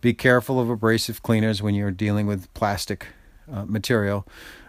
Be 0.00 0.14
careful 0.14 0.60
of 0.60 0.68
abrasive 0.68 1.22
cleaners 1.22 1.62
when 1.62 1.74
you're 1.74 1.90
dealing 1.90 2.26
with 2.26 2.52
plastic 2.54 3.06
uh, 3.50 3.64
material. 3.64 4.26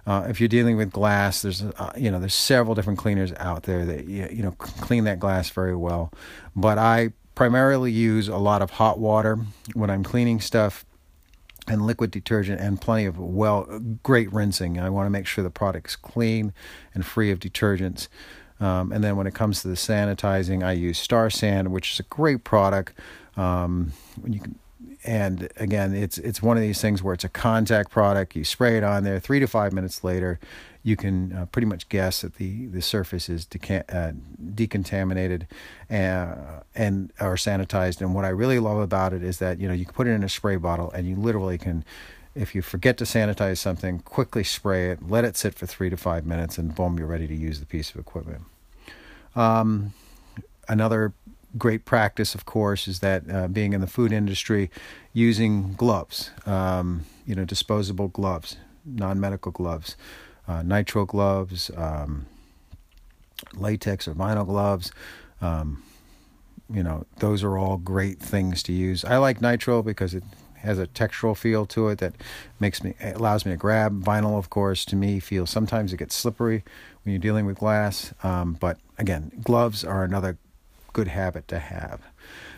Uh, 0.07 0.27
if 0.29 0.39
you're 0.39 0.49
dealing 0.49 0.77
with 0.77 0.91
glass, 0.91 1.41
there's 1.41 1.63
uh, 1.63 1.91
you 1.97 2.11
know 2.11 2.19
there's 2.19 2.35
several 2.35 2.75
different 2.75 2.99
cleaners 2.99 3.33
out 3.37 3.63
there 3.63 3.85
that 3.85 4.07
you 4.07 4.43
know 4.43 4.51
clean 4.51 5.03
that 5.05 5.19
glass 5.19 5.49
very 5.49 5.75
well. 5.75 6.11
But 6.55 6.77
I 6.77 7.13
primarily 7.33 7.91
use 7.91 8.27
a 8.27 8.37
lot 8.37 8.61
of 8.61 8.71
hot 8.71 8.99
water 8.99 9.39
when 9.73 9.89
I'm 9.89 10.03
cleaning 10.03 10.39
stuff 10.39 10.85
and 11.67 11.85
liquid 11.85 12.11
detergent 12.11 12.61
and 12.61 12.79
plenty 12.79 13.05
of 13.05 13.17
well 13.17 13.63
great 14.03 14.31
rinsing. 14.31 14.79
I 14.79 14.89
want 14.89 15.07
to 15.07 15.09
make 15.09 15.25
sure 15.27 15.43
the 15.43 15.49
product's 15.49 15.95
clean 15.95 16.53
and 16.93 17.05
free 17.05 17.31
of 17.31 17.39
detergents. 17.39 18.07
Um, 18.59 18.91
and 18.91 19.03
then 19.03 19.17
when 19.17 19.27
it 19.27 19.33
comes 19.33 19.61
to 19.61 19.67
the 19.67 19.75
sanitizing, 19.75 20.63
I 20.63 20.71
use 20.71 20.97
Star 20.97 21.29
San, 21.29 21.71
which 21.71 21.93
is 21.93 21.99
a 21.99 22.03
great 22.03 22.43
product. 22.43 22.93
Um, 23.35 23.91
you 24.25 24.39
can 24.39 24.57
and 25.05 25.49
again, 25.57 25.93
it's 25.93 26.17
it's 26.17 26.41
one 26.41 26.57
of 26.57 26.63
these 26.63 26.81
things 26.81 27.03
where 27.03 27.13
it's 27.13 27.23
a 27.23 27.29
contact 27.29 27.91
product. 27.91 28.35
You 28.35 28.43
spray 28.43 28.77
it 28.77 28.83
on 28.83 29.03
there. 29.03 29.19
Three 29.19 29.39
to 29.39 29.47
five 29.47 29.71
minutes 29.71 30.03
later, 30.03 30.39
you 30.83 30.95
can 30.95 31.31
uh, 31.31 31.45
pretty 31.45 31.67
much 31.67 31.87
guess 31.89 32.21
that 32.21 32.35
the 32.35 32.65
the 32.65 32.81
surface 32.81 33.29
is 33.29 33.45
deca- 33.45 33.83
uh, 33.93 34.13
decontaminated 34.55 35.47
and, 35.89 36.31
uh, 36.31 36.59
and 36.73 37.13
or 37.21 37.35
sanitized. 37.35 38.01
And 38.01 38.15
what 38.15 38.25
I 38.25 38.29
really 38.29 38.57
love 38.57 38.79
about 38.79 39.13
it 39.13 39.23
is 39.23 39.37
that 39.37 39.59
you 39.59 39.67
know 39.67 39.73
you 39.75 39.85
can 39.85 39.93
put 39.93 40.07
it 40.07 40.11
in 40.11 40.23
a 40.23 40.29
spray 40.29 40.55
bottle 40.55 40.91
and 40.91 41.07
you 41.07 41.15
literally 41.15 41.57
can. 41.57 41.85
If 42.33 42.53
you 42.53 42.61
forget 42.61 42.97
to 42.97 43.05
sanitize 43.05 43.59
something, 43.59 43.99
quickly 43.99 44.43
spray 44.43 44.89
it, 44.89 45.07
let 45.07 45.23
it 45.23 45.37
sit 45.37 45.55
for 45.55 45.65
three 45.65 45.89
to 45.89 45.95
five 45.95 46.25
minutes, 46.25 46.57
and 46.57 46.75
boom, 46.75 46.97
you're 46.99 47.07
ready 47.07 47.27
to 47.27 47.35
use 47.35 47.61
the 47.61 47.65
piece 47.65 47.91
of 47.91 47.95
equipment. 47.97 48.41
Um, 49.37 49.93
another 50.67 51.13
great 51.57 51.85
practice, 51.85 52.35
of 52.35 52.45
course, 52.45 52.87
is 52.87 52.99
that 52.99 53.23
uh, 53.31 53.47
being 53.47 53.73
in 53.73 53.81
the 53.81 53.87
food 53.87 54.11
industry, 54.11 54.69
using 55.13 55.73
gloves, 55.73 56.31
um, 56.45 57.05
you 57.25 57.35
know, 57.35 57.45
disposable 57.45 58.09
gloves, 58.09 58.57
non-medical 58.85 59.51
gloves, 59.51 59.95
uh, 60.47 60.61
nitrile 60.61 61.07
gloves, 61.07 61.71
um, 61.75 62.25
latex 63.53 64.07
or 64.07 64.13
vinyl 64.13 64.45
gloves. 64.45 64.91
Um, 65.41 65.83
you 66.71 66.83
know, 66.83 67.05
those 67.17 67.43
are 67.43 67.57
all 67.57 67.77
great 67.77 68.19
things 68.19 68.63
to 68.63 68.73
use. 68.73 69.05
I 69.05 69.17
like 69.17 69.39
nitrile 69.39 69.83
because 69.83 70.13
it 70.13 70.23
has 70.57 70.79
a 70.79 70.87
textural 70.87 71.37
feel 71.37 71.65
to 71.67 71.89
it 71.89 71.99
that 71.99 72.15
makes 72.59 72.83
me 72.83 72.95
allows 73.01 73.45
me 73.45 73.51
to 73.51 73.57
grab. 73.57 74.03
Vinyl, 74.03 74.37
of 74.37 74.49
course, 74.49 74.83
to 74.85 74.95
me 74.95 75.19
feels 75.19 75.49
sometimes 75.49 75.93
it 75.93 75.97
gets 75.97 76.15
slippery 76.15 76.63
when 77.03 77.13
you're 77.13 77.19
dealing 77.19 77.45
with 77.45 77.57
glass. 77.57 78.13
Um, 78.23 78.53
but 78.53 78.77
again, 78.97 79.31
gloves 79.43 79.83
are 79.83 80.03
another 80.03 80.37
good 80.95 81.09
habit 81.09 81.45
to 81.49 81.59
have. 81.59 81.99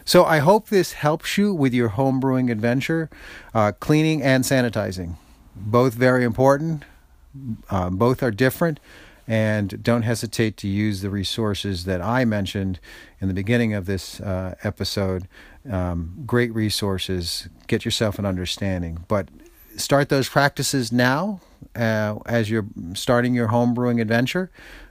So 0.06 0.24
I 0.24 0.38
hope 0.38 0.70
this 0.70 0.94
helps 0.94 1.38
you 1.40 1.54
with 1.54 1.74
your 1.74 1.90
home 1.90 2.20
brewing 2.20 2.52
adventure, 2.52 3.10
uh, 3.54 3.72
cleaning 3.80 4.22
and 4.22 4.44
sanitizing. 4.44 5.16
Both 5.56 5.96
very 5.96 6.24
important. 6.24 6.84
Uh, 7.70 7.90
both 7.90 8.22
are 8.22 8.32
different. 8.32 8.80
And 9.28 9.84
don't 9.84 10.04
hesitate 10.04 10.56
to 10.58 10.68
use 10.68 11.02
the 11.02 11.10
resources 11.10 11.84
that 11.86 12.02
I 12.02 12.24
mentioned 12.26 12.80
in 13.20 13.28
the 13.28 13.34
beginning 13.34 13.74
of 13.74 13.86
this 13.88 14.22
uh, 14.22 14.56
episode. 14.64 15.28
Um, 15.70 16.24
great 16.26 16.54
resources. 16.54 17.50
Get 17.66 17.84
yourself 17.84 18.20
an 18.20 18.26
understanding. 18.26 19.04
But 19.10 19.28
start 19.76 20.10
those 20.10 20.30
practices 20.30 20.92
now 20.92 21.42
uh, 21.76 22.16
as 22.26 22.50
you're 22.50 22.68
starting 22.94 23.34
your 23.34 23.48
home 23.48 23.74
brewing 23.74 24.00
adventure. 24.00 24.50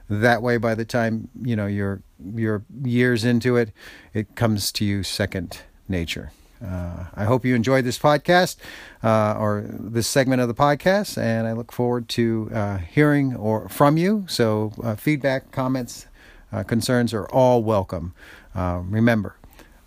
That 0.09 0.41
way, 0.41 0.57
by 0.57 0.75
the 0.75 0.85
time 0.85 1.29
you 1.41 1.55
know 1.55 1.65
you're 1.65 2.01
you're 2.33 2.63
years 2.83 3.23
into 3.23 3.57
it, 3.57 3.71
it 4.13 4.35
comes 4.35 4.71
to 4.73 4.85
you 4.85 5.03
second 5.03 5.61
nature. 5.87 6.31
Uh, 6.63 7.05
I 7.15 7.25
hope 7.25 7.45
you 7.45 7.53
enjoyed 7.53 7.85
this 7.85 7.99
podcast 7.99 8.57
uh, 9.03 9.35
or 9.37 9.63
this 9.67 10.07
segment 10.07 10.41
of 10.41 10.47
the 10.47 10.55
podcast, 10.55 11.17
and 11.21 11.47
I 11.47 11.53
look 11.53 11.71
forward 11.71 12.09
to 12.09 12.49
uh, 12.53 12.77
hearing 12.77 13.35
or 13.35 13.69
from 13.69 13.97
you. 13.97 14.25
So, 14.27 14.73
uh, 14.83 14.95
feedback, 14.95 15.51
comments, 15.51 16.07
uh, 16.51 16.63
concerns 16.63 17.13
are 17.13 17.27
all 17.29 17.61
welcome. 17.63 18.13
Uh, 18.55 18.81
remember, 18.83 19.35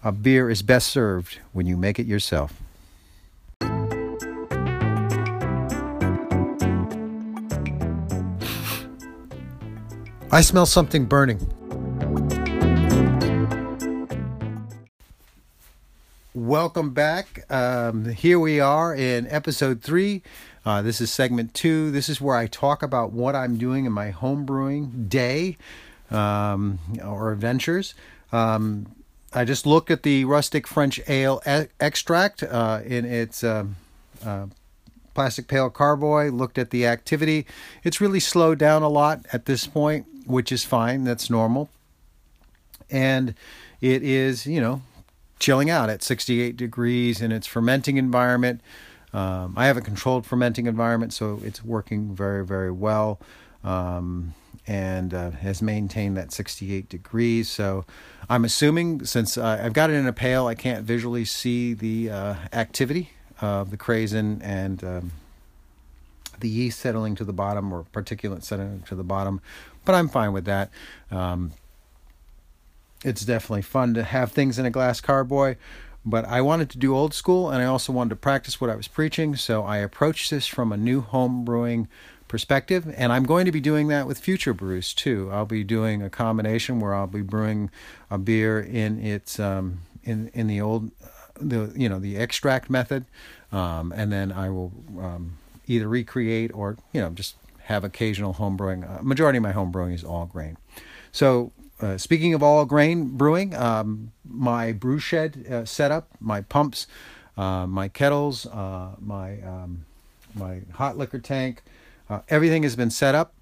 a 0.05 0.13
beer 0.13 0.49
is 0.49 0.63
best 0.63 0.89
served 0.89 1.41
when 1.53 1.67
you 1.67 1.77
make 1.77 1.99
it 1.99 2.07
yourself. 2.07 2.63
I 10.33 10.43
smell 10.43 10.67
something 10.67 11.07
burning. 11.07 11.41
Welcome 16.33 16.91
back. 16.91 17.45
Um, 17.51 18.05
here 18.05 18.39
we 18.39 18.61
are 18.61 18.95
in 18.95 19.27
episode 19.27 19.83
three. 19.83 20.23
Uh, 20.65 20.81
this 20.81 21.01
is 21.01 21.11
segment 21.11 21.55
two. 21.55 21.91
This 21.91 22.09
is 22.09 22.21
where 22.21 22.37
I 22.37 22.47
talk 22.47 22.85
about 22.85 23.11
what 23.11 23.35
I'm 23.35 23.59
doing 23.59 23.85
in 23.85 23.91
my 23.91 24.13
homebrewing 24.13 25.09
day 25.09 25.57
um, 26.09 26.79
or 27.05 27.33
adventures. 27.33 27.95
Um, 28.31 28.95
I 29.33 29.45
just 29.45 29.67
looked 29.67 29.91
at 29.91 30.05
the 30.05 30.25
rustic 30.25 30.69
French 30.69 31.01
ale 31.09 31.43
e- 31.45 31.67
extract 31.81 32.45
uh, 32.45 32.81
in 32.85 33.05
its 33.05 33.43
um, 33.43 33.75
uh, 34.25 34.47
plastic 35.15 35.49
pail 35.49 35.69
carboy, 35.69 36.31
looked 36.31 36.59
at 36.59 36.71
the 36.71 36.87
activity. 36.87 37.45
It's 37.83 38.01
really 38.01 38.21
slowed 38.21 38.59
down 38.59 38.83
a 38.83 38.89
lot 38.89 39.27
at 39.33 39.47
this 39.47 39.67
point, 39.67 40.07
which 40.27 40.53
is 40.53 40.63
fine. 40.63 41.03
That's 41.03 41.29
normal. 41.29 41.71
And 42.89 43.35
it 43.81 44.05
is, 44.05 44.47
you 44.47 44.61
know, 44.61 44.83
chilling 45.40 45.70
out 45.70 45.90
at 45.90 46.02
68 46.02 46.56
degrees 46.56 47.20
in 47.20 47.32
its 47.32 47.47
fermenting 47.47 47.97
environment. 47.97 48.61
Um, 49.12 49.54
I 49.56 49.66
have 49.66 49.76
a 49.76 49.80
controlled 49.80 50.25
fermenting 50.25 50.66
environment, 50.66 51.12
so 51.12 51.40
it's 51.42 51.64
working 51.64 52.14
very, 52.14 52.47
very 52.47 52.70
well 52.70 53.18
um, 53.64 54.35
and 54.66 55.12
uh, 55.12 55.30
has 55.32 55.61
maintained 55.61 56.16
that 56.16 56.30
68 56.30 56.88
degrees. 56.88 57.49
So 57.49 57.85
I'm 58.28 58.44
assuming 58.44 59.04
since 59.04 59.37
uh, 59.37 59.61
I've 59.62 59.73
got 59.73 59.90
it 59.90 59.94
in 59.94 60.06
a 60.06 60.12
pail, 60.12 60.47
I 60.47 60.54
can't 60.54 60.85
visually 60.85 61.25
see 61.25 61.75
the 61.75 62.11
uh, 62.11 62.35
activity 62.52 63.11
of 63.40 63.70
the 63.70 63.76
krausen 63.76 64.40
and 64.44 64.85
um, 64.85 65.12
the 66.38 66.49
yeast 66.49 66.78
settling 66.78 67.14
to 67.16 67.25
the 67.25 67.32
bottom 67.32 67.73
or 67.73 67.85
particulate 67.92 68.44
settling 68.44 68.82
to 68.82 68.94
the 68.94 69.02
bottom, 69.02 69.40
but 69.85 69.94
I'm 69.94 70.09
fine 70.09 70.32
with 70.32 70.44
that. 70.44 70.70
Um, 71.11 71.52
it's 73.04 73.25
definitely 73.25 73.62
fun 73.62 73.95
to 73.95 74.02
have 74.02 74.33
things 74.33 74.59
in 74.59 74.66
a 74.66 74.71
glass 74.71 75.00
carboy 75.00 75.57
but 76.04 76.25
I 76.25 76.40
wanted 76.40 76.71
to 76.71 76.78
do 76.78 76.97
old 76.97 77.12
school 77.12 77.50
and 77.50 77.62
I 77.62 77.66
also 77.66 77.92
wanted 77.92 78.11
to 78.11 78.16
practice 78.16 78.61
what 78.61 78.71
I 78.71 78.75
was 78.75 78.88
preaching. 78.88 79.37
So 79.37 79.64
I 79.64 79.78
approached 79.78 80.30
this 80.30 80.47
from 80.47 80.73
a 80.73 80.76
new 80.76 81.02
home 81.02 81.45
brewing 81.45 81.88
perspective. 82.30 82.92
And 82.97 83.12
I'm 83.12 83.25
going 83.25 83.45
to 83.45 83.52
be 83.52 83.61
doing 83.61 83.88
that 83.88 84.07
with 84.07 84.19
future 84.19 84.54
brews 84.54 84.95
too. 84.95 85.28
I'll 85.33 85.45
be 85.45 85.64
doing 85.64 86.00
a 86.00 86.09
combination 86.09 86.80
where 86.80 86.95
I'll 86.95 87.07
be 87.07 87.23
brewing 87.23 87.71
a 88.11 88.16
beer 88.16 88.61
in 88.61 89.04
its 89.04 89.38
um, 89.38 89.80
in 90.04 90.30
in 90.33 90.47
the 90.47 90.61
old 90.61 90.92
the 91.38 91.73
you 91.75 91.88
know 91.88 91.99
the 91.99 92.16
extract 92.16 92.71
method, 92.71 93.04
um, 93.50 93.92
and 93.92 94.12
then 94.12 94.30
I 94.30 94.49
will 94.49 94.73
um, 94.99 95.38
either 95.66 95.88
recreate 95.88 96.52
or 96.54 96.76
you 96.92 97.00
know 97.00 97.11
just 97.11 97.35
have 97.64 97.83
occasional 97.83 98.35
home 98.35 98.57
brewing. 98.57 98.85
Uh, 98.85 99.00
majority 99.02 99.38
of 99.38 99.42
my 99.42 99.52
home 99.52 99.73
brewing 99.73 99.92
is 99.92 100.04
all 100.04 100.26
grain. 100.26 100.57
So 101.12 101.50
uh, 101.81 101.99
speaking 101.99 102.35
of 102.35 102.43
all 102.43 102.65
grain 102.65 103.17
brewing, 103.17 103.55
um, 103.55 104.13
my 104.29 104.73
brew 104.73 104.99
shed 104.99 105.47
uh, 105.51 105.65
setup, 105.65 106.09
my 106.21 106.43
pumps, 106.43 106.87
uh, 107.37 107.67
my 107.67 107.89
kettles, 107.89 108.47
uh, 108.47 108.91
my 109.01 109.41
um, 109.43 109.85
my 110.35 110.61
hot 110.75 110.97
liquor 110.97 111.19
tank, 111.19 111.63
uh, 112.09 112.21
everything 112.29 112.63
has 112.63 112.77
been 112.77 112.91
set 112.91 113.15
up. 113.15 113.33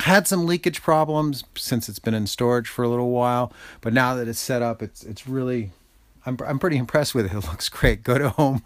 Had 0.00 0.28
some 0.28 0.46
leakage 0.46 0.80
problems 0.80 1.42
since 1.56 1.88
it's 1.88 1.98
been 1.98 2.14
in 2.14 2.28
storage 2.28 2.68
for 2.68 2.84
a 2.84 2.88
little 2.88 3.10
while, 3.10 3.52
but 3.80 3.92
now 3.92 4.14
that 4.14 4.28
it's 4.28 4.38
set 4.38 4.62
up, 4.62 4.80
it's 4.82 5.02
it's 5.02 5.26
really 5.26 5.70
I'm 6.28 6.36
I'm 6.46 6.58
pretty 6.58 6.76
impressed 6.76 7.14
with 7.14 7.26
it. 7.26 7.32
It 7.38 7.44
looks 7.46 7.68
great. 7.68 8.02
Go 8.02 8.18
to 8.18 8.30
home, 8.30 8.62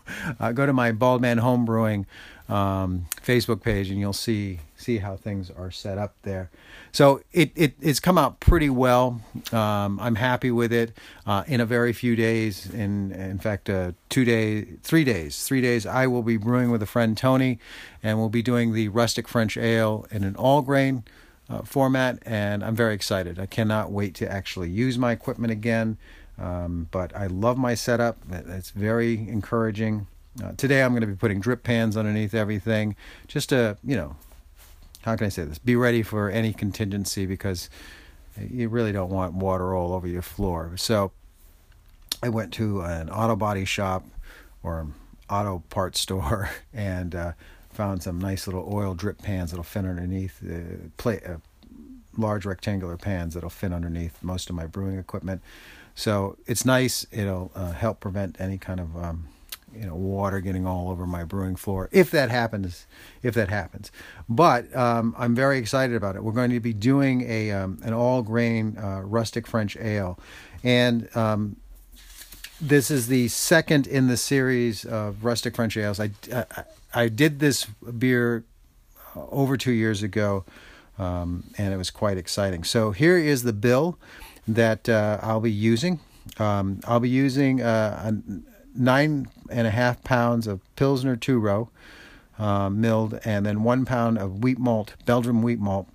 go 0.54 0.66
to 0.66 0.72
my 0.72 0.92
Bald 0.92 1.22
Man 1.22 1.38
Home 1.38 1.64
Brewing 1.64 2.06
um, 2.48 3.06
Facebook 3.24 3.62
page, 3.62 3.90
and 3.90 3.98
you'll 3.98 4.12
see 4.12 4.60
see 4.76 4.98
how 4.98 5.16
things 5.16 5.50
are 5.50 5.70
set 5.70 5.96
up 5.96 6.14
there. 6.22 6.50
So 6.90 7.22
it, 7.32 7.52
it 7.54 7.74
it's 7.80 8.00
come 8.00 8.18
out 8.18 8.40
pretty 8.40 8.68
well. 8.68 9.20
Um, 9.52 9.98
I'm 10.00 10.16
happy 10.16 10.50
with 10.50 10.72
it. 10.72 10.96
Uh, 11.26 11.44
in 11.46 11.60
a 11.60 11.66
very 11.66 11.92
few 11.92 12.16
days, 12.16 12.66
in 12.66 13.12
in 13.12 13.38
fact, 13.38 13.70
uh, 13.70 13.92
two 14.08 14.24
days, 14.24 14.66
three 14.82 15.04
days, 15.04 15.44
three 15.44 15.60
days, 15.60 15.86
I 15.86 16.06
will 16.06 16.22
be 16.22 16.36
brewing 16.36 16.70
with 16.70 16.82
a 16.82 16.86
friend 16.86 17.16
Tony, 17.16 17.58
and 18.02 18.18
we'll 18.18 18.28
be 18.28 18.42
doing 18.42 18.72
the 18.72 18.88
rustic 18.88 19.28
French 19.28 19.56
ale 19.56 20.06
in 20.10 20.24
an 20.24 20.36
all 20.36 20.62
grain. 20.62 21.04
Uh, 21.50 21.60
format, 21.60 22.18
and 22.24 22.64
I'm 22.64 22.74
very 22.74 22.94
excited. 22.94 23.38
I 23.38 23.44
cannot 23.44 23.90
wait 23.90 24.14
to 24.14 24.30
actually 24.30 24.70
use 24.70 24.96
my 24.96 25.12
equipment 25.12 25.50
again. 25.50 25.98
Um, 26.38 26.88
but 26.90 27.14
I 27.14 27.26
love 27.26 27.58
my 27.58 27.74
setup. 27.74 28.18
It's 28.30 28.70
very 28.70 29.14
encouraging. 29.14 30.06
Uh, 30.42 30.52
today 30.56 30.82
I'm 30.82 30.92
going 30.92 31.02
to 31.02 31.06
be 31.06 31.14
putting 31.14 31.40
drip 31.40 31.62
pans 31.62 31.96
underneath 31.96 32.34
everything, 32.34 32.96
just 33.28 33.50
to 33.50 33.76
you 33.84 33.96
know, 33.96 34.16
how 35.02 35.16
can 35.16 35.26
I 35.26 35.30
say 35.30 35.44
this? 35.44 35.58
Be 35.58 35.76
ready 35.76 36.02
for 36.02 36.30
any 36.30 36.52
contingency 36.52 37.26
because 37.26 37.68
you 38.40 38.68
really 38.68 38.92
don't 38.92 39.10
want 39.10 39.34
water 39.34 39.74
all 39.74 39.92
over 39.92 40.06
your 40.06 40.22
floor. 40.22 40.72
So 40.76 41.12
I 42.22 42.28
went 42.28 42.52
to 42.54 42.80
an 42.80 43.10
auto 43.10 43.36
body 43.36 43.64
shop 43.64 44.06
or 44.62 44.88
auto 45.28 45.62
parts 45.70 46.00
store 46.00 46.50
and 46.72 47.14
uh, 47.14 47.32
found 47.72 48.02
some 48.02 48.18
nice 48.20 48.46
little 48.46 48.68
oil 48.72 48.94
drip 48.94 49.20
pans 49.20 49.50
that'll 49.50 49.64
fit 49.64 49.84
underneath 49.84 50.38
the 50.40 50.90
plate. 50.96 51.22
Uh, 51.26 51.36
large 52.16 52.44
rectangular 52.44 52.96
pans 52.96 53.34
that'll 53.34 53.50
fit 53.50 53.72
underneath 53.72 54.22
most 54.22 54.50
of 54.50 54.56
my 54.56 54.66
brewing 54.66 54.98
equipment. 54.98 55.42
So 55.94 56.36
it's 56.46 56.64
nice. 56.64 57.06
It'll 57.10 57.52
uh, 57.54 57.72
help 57.72 58.00
prevent 58.00 58.40
any 58.40 58.58
kind 58.58 58.80
of 58.80 58.96
um, 58.96 59.28
you 59.74 59.86
know 59.86 59.94
water 59.94 60.40
getting 60.40 60.66
all 60.66 60.90
over 60.90 61.06
my 61.06 61.24
brewing 61.24 61.56
floor 61.56 61.88
if 61.92 62.10
that 62.10 62.30
happens 62.30 62.86
if 63.22 63.34
that 63.34 63.48
happens. 63.48 63.90
But 64.28 64.74
um, 64.76 65.14
i'm 65.18 65.34
very 65.34 65.58
excited 65.58 65.96
about 65.96 66.16
it. 66.16 66.24
We're 66.24 66.32
going 66.32 66.50
to 66.50 66.60
be 66.60 66.72
doing 66.72 67.22
a 67.28 67.50
um, 67.52 67.78
an 67.82 67.92
all 67.92 68.22
grain 68.22 68.76
uh, 68.78 69.02
rustic 69.02 69.46
french 69.46 69.76
ale. 69.76 70.18
And 70.64 71.14
um, 71.16 71.56
this 72.60 72.90
is 72.90 73.08
the 73.08 73.28
second 73.28 73.86
in 73.86 74.06
the 74.06 74.16
series 74.16 74.84
of 74.84 75.24
rustic 75.24 75.56
french 75.56 75.76
ales. 75.76 76.00
I 76.00 76.10
i, 76.32 76.44
I 76.94 77.08
did 77.08 77.40
this 77.40 77.64
beer 77.64 78.44
uh, 79.16 79.26
over 79.30 79.56
two 79.56 79.72
years 79.72 80.02
ago 80.02 80.44
um, 80.98 81.44
and 81.56 81.72
it 81.72 81.76
was 81.76 81.90
quite 81.90 82.18
exciting. 82.18 82.64
So 82.64 82.90
here 82.90 83.16
is 83.16 83.42
the 83.42 83.52
bill 83.52 83.98
that 84.46 84.88
uh, 84.88 85.18
i'll 85.22 85.40
be 85.40 85.52
using 85.52 86.00
um, 86.38 86.80
I'll 86.86 87.00
be 87.00 87.08
using 87.08 87.60
uh, 87.60 88.12
nine 88.74 89.26
and 89.50 89.66
a 89.66 89.70
half 89.70 90.02
pounds 90.04 90.46
of 90.46 90.60
Pilsner 90.76 91.16
two 91.16 91.38
row 91.38 91.70
uh, 92.38 92.70
milled, 92.70 93.18
and 93.24 93.44
then 93.44 93.62
one 93.62 93.84
pound 93.84 94.18
of 94.18 94.42
wheat 94.42 94.58
malt, 94.58 94.94
Belgium 95.04 95.42
wheat 95.42 95.58
malt. 95.58 95.88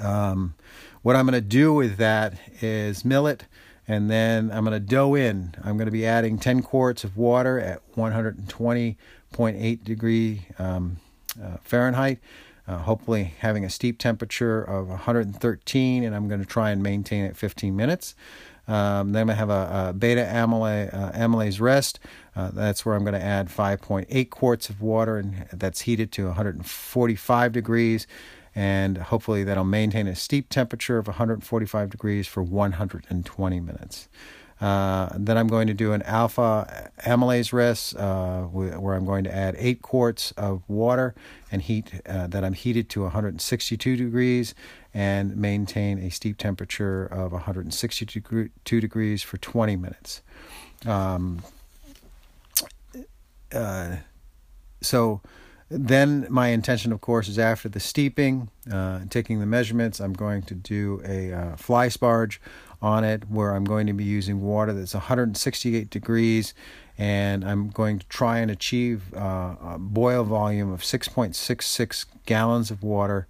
Um, 0.00 0.54
what 1.02 1.16
I'm 1.16 1.26
going 1.26 1.40
to 1.40 1.40
do 1.46 1.74
with 1.74 1.96
that 1.98 2.34
is 2.60 3.04
mill 3.04 3.26
it, 3.26 3.44
and 3.86 4.10
then 4.10 4.50
I'm 4.50 4.64
going 4.64 4.72
to 4.72 4.80
dough 4.80 5.14
in. 5.14 5.54
I'm 5.62 5.76
going 5.76 5.86
to 5.86 5.92
be 5.92 6.06
adding 6.06 6.38
10 6.38 6.62
quarts 6.62 7.04
of 7.04 7.16
water 7.16 7.58
at 7.60 7.80
120.8 7.94 9.84
degree 9.84 10.46
um, 10.58 10.98
uh, 11.42 11.56
Fahrenheit. 11.62 12.18
Uh, 12.66 12.78
hopefully 12.78 13.34
having 13.40 13.64
a 13.64 13.70
steep 13.70 13.98
temperature 13.98 14.62
of 14.62 14.88
113, 14.88 16.04
and 16.04 16.14
I'm 16.14 16.28
going 16.28 16.40
to 16.40 16.46
try 16.46 16.70
and 16.70 16.82
maintain 16.82 17.24
it 17.24 17.36
15 17.36 17.74
minutes. 17.74 18.14
Um, 18.68 19.12
then 19.12 19.28
I 19.28 19.34
have 19.34 19.50
a, 19.50 19.88
a 19.88 19.92
beta 19.92 20.22
amylase, 20.22 20.94
uh, 20.94 21.12
amylase 21.12 21.60
rest. 21.60 21.98
Uh, 22.36 22.50
that's 22.52 22.86
where 22.86 22.94
I'm 22.94 23.02
going 23.02 23.14
to 23.14 23.22
add 23.22 23.48
5.8 23.48 24.30
quarts 24.30 24.70
of 24.70 24.80
water, 24.80 25.16
and 25.18 25.46
that's 25.52 25.82
heated 25.82 26.12
to 26.12 26.26
145 26.26 27.52
degrees. 27.52 28.06
And 28.54 28.98
hopefully 28.98 29.44
that'll 29.44 29.64
maintain 29.64 30.06
a 30.06 30.14
steep 30.14 30.48
temperature 30.48 30.98
of 30.98 31.06
145 31.06 31.90
degrees 31.90 32.26
for 32.26 32.42
120 32.42 33.60
minutes. 33.60 34.08
Uh, 34.62 35.08
then 35.16 35.36
I'm 35.36 35.48
going 35.48 35.66
to 35.66 35.74
do 35.74 35.92
an 35.92 36.02
alpha 36.02 36.92
amylase 37.04 37.52
rest 37.52 37.96
uh, 37.96 38.42
where 38.42 38.94
I'm 38.94 39.04
going 39.04 39.24
to 39.24 39.34
add 39.34 39.56
eight 39.58 39.82
quarts 39.82 40.30
of 40.36 40.62
water 40.68 41.16
and 41.50 41.60
heat 41.60 42.00
uh, 42.06 42.28
that 42.28 42.44
I'm 42.44 42.52
heated 42.52 42.88
to 42.90 43.02
162 43.02 43.96
degrees 43.96 44.54
and 44.94 45.36
maintain 45.36 45.98
a 45.98 46.10
steep 46.10 46.38
temperature 46.38 47.04
of 47.06 47.32
162 47.32 48.50
degrees 48.80 49.22
for 49.24 49.36
20 49.36 49.74
minutes. 49.74 50.22
Um, 50.86 51.42
uh, 53.52 53.96
so 54.80 55.22
then 55.70 56.24
my 56.30 56.48
intention, 56.48 56.92
of 56.92 57.00
course, 57.00 57.26
is 57.26 57.36
after 57.36 57.68
the 57.68 57.80
steeping, 57.80 58.48
uh, 58.70 59.00
taking 59.10 59.40
the 59.40 59.46
measurements, 59.46 60.00
I'm 60.00 60.12
going 60.12 60.42
to 60.42 60.54
do 60.54 61.02
a 61.04 61.32
uh, 61.32 61.56
fly 61.56 61.88
sparge 61.88 62.38
on 62.82 63.04
it 63.04 63.30
where 63.30 63.54
I'm 63.54 63.64
going 63.64 63.86
to 63.86 63.92
be 63.92 64.04
using 64.04 64.42
water 64.42 64.72
that's 64.72 64.92
168 64.92 65.88
degrees 65.88 66.52
and 66.98 67.44
I'm 67.44 67.70
going 67.70 67.98
to 67.98 68.06
try 68.06 68.38
and 68.38 68.50
achieve 68.50 69.14
uh, 69.14 69.54
a 69.62 69.76
boil 69.78 70.24
volume 70.24 70.72
of 70.72 70.82
6.66 70.82 72.06
gallons 72.26 72.70
of 72.70 72.82
water. 72.82 73.26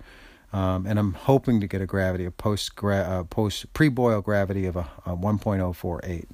Um, 0.53 0.87
and 0.87 0.99
I'm 0.99 1.15
hoping 1.15 1.61
to 1.61 1.67
get 1.67 1.81
a 1.81 1.87
gravity, 1.87 2.25
a 2.27 2.31
post 2.31 2.73
uh, 2.85 3.25
post 3.25 3.73
pre 3.73 3.89
boil 3.89 4.21
gravity 4.21 4.67
of 4.67 4.77
a, 4.77 4.91
a 5.07 5.17
1.048. 5.17 6.27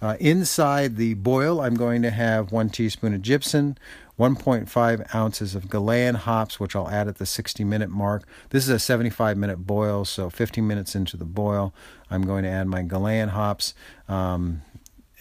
Uh, 0.00 0.16
inside 0.20 0.96
the 0.96 1.14
boil, 1.14 1.60
I'm 1.60 1.74
going 1.74 2.02
to 2.02 2.10
have 2.10 2.52
one 2.52 2.70
teaspoon 2.70 3.14
of 3.14 3.22
gypsum, 3.22 3.76
1.5 4.18 5.14
ounces 5.14 5.54
of 5.54 5.68
Galena 5.68 6.18
hops, 6.18 6.60
which 6.60 6.76
I'll 6.76 6.88
add 6.88 7.08
at 7.08 7.18
the 7.18 7.26
60 7.26 7.64
minute 7.64 7.90
mark. 7.90 8.24
This 8.50 8.64
is 8.64 8.70
a 8.70 8.78
75 8.78 9.36
minute 9.36 9.66
boil, 9.66 10.04
so 10.04 10.30
15 10.30 10.66
minutes 10.66 10.94
into 10.94 11.16
the 11.16 11.24
boil, 11.24 11.74
I'm 12.10 12.22
going 12.22 12.44
to 12.44 12.50
add 12.50 12.68
my 12.68 12.82
Galena 12.82 13.32
hops. 13.32 13.74
Um, 14.08 14.62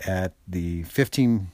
at 0.06 0.34
the 0.48 0.84
15, 0.84 1.48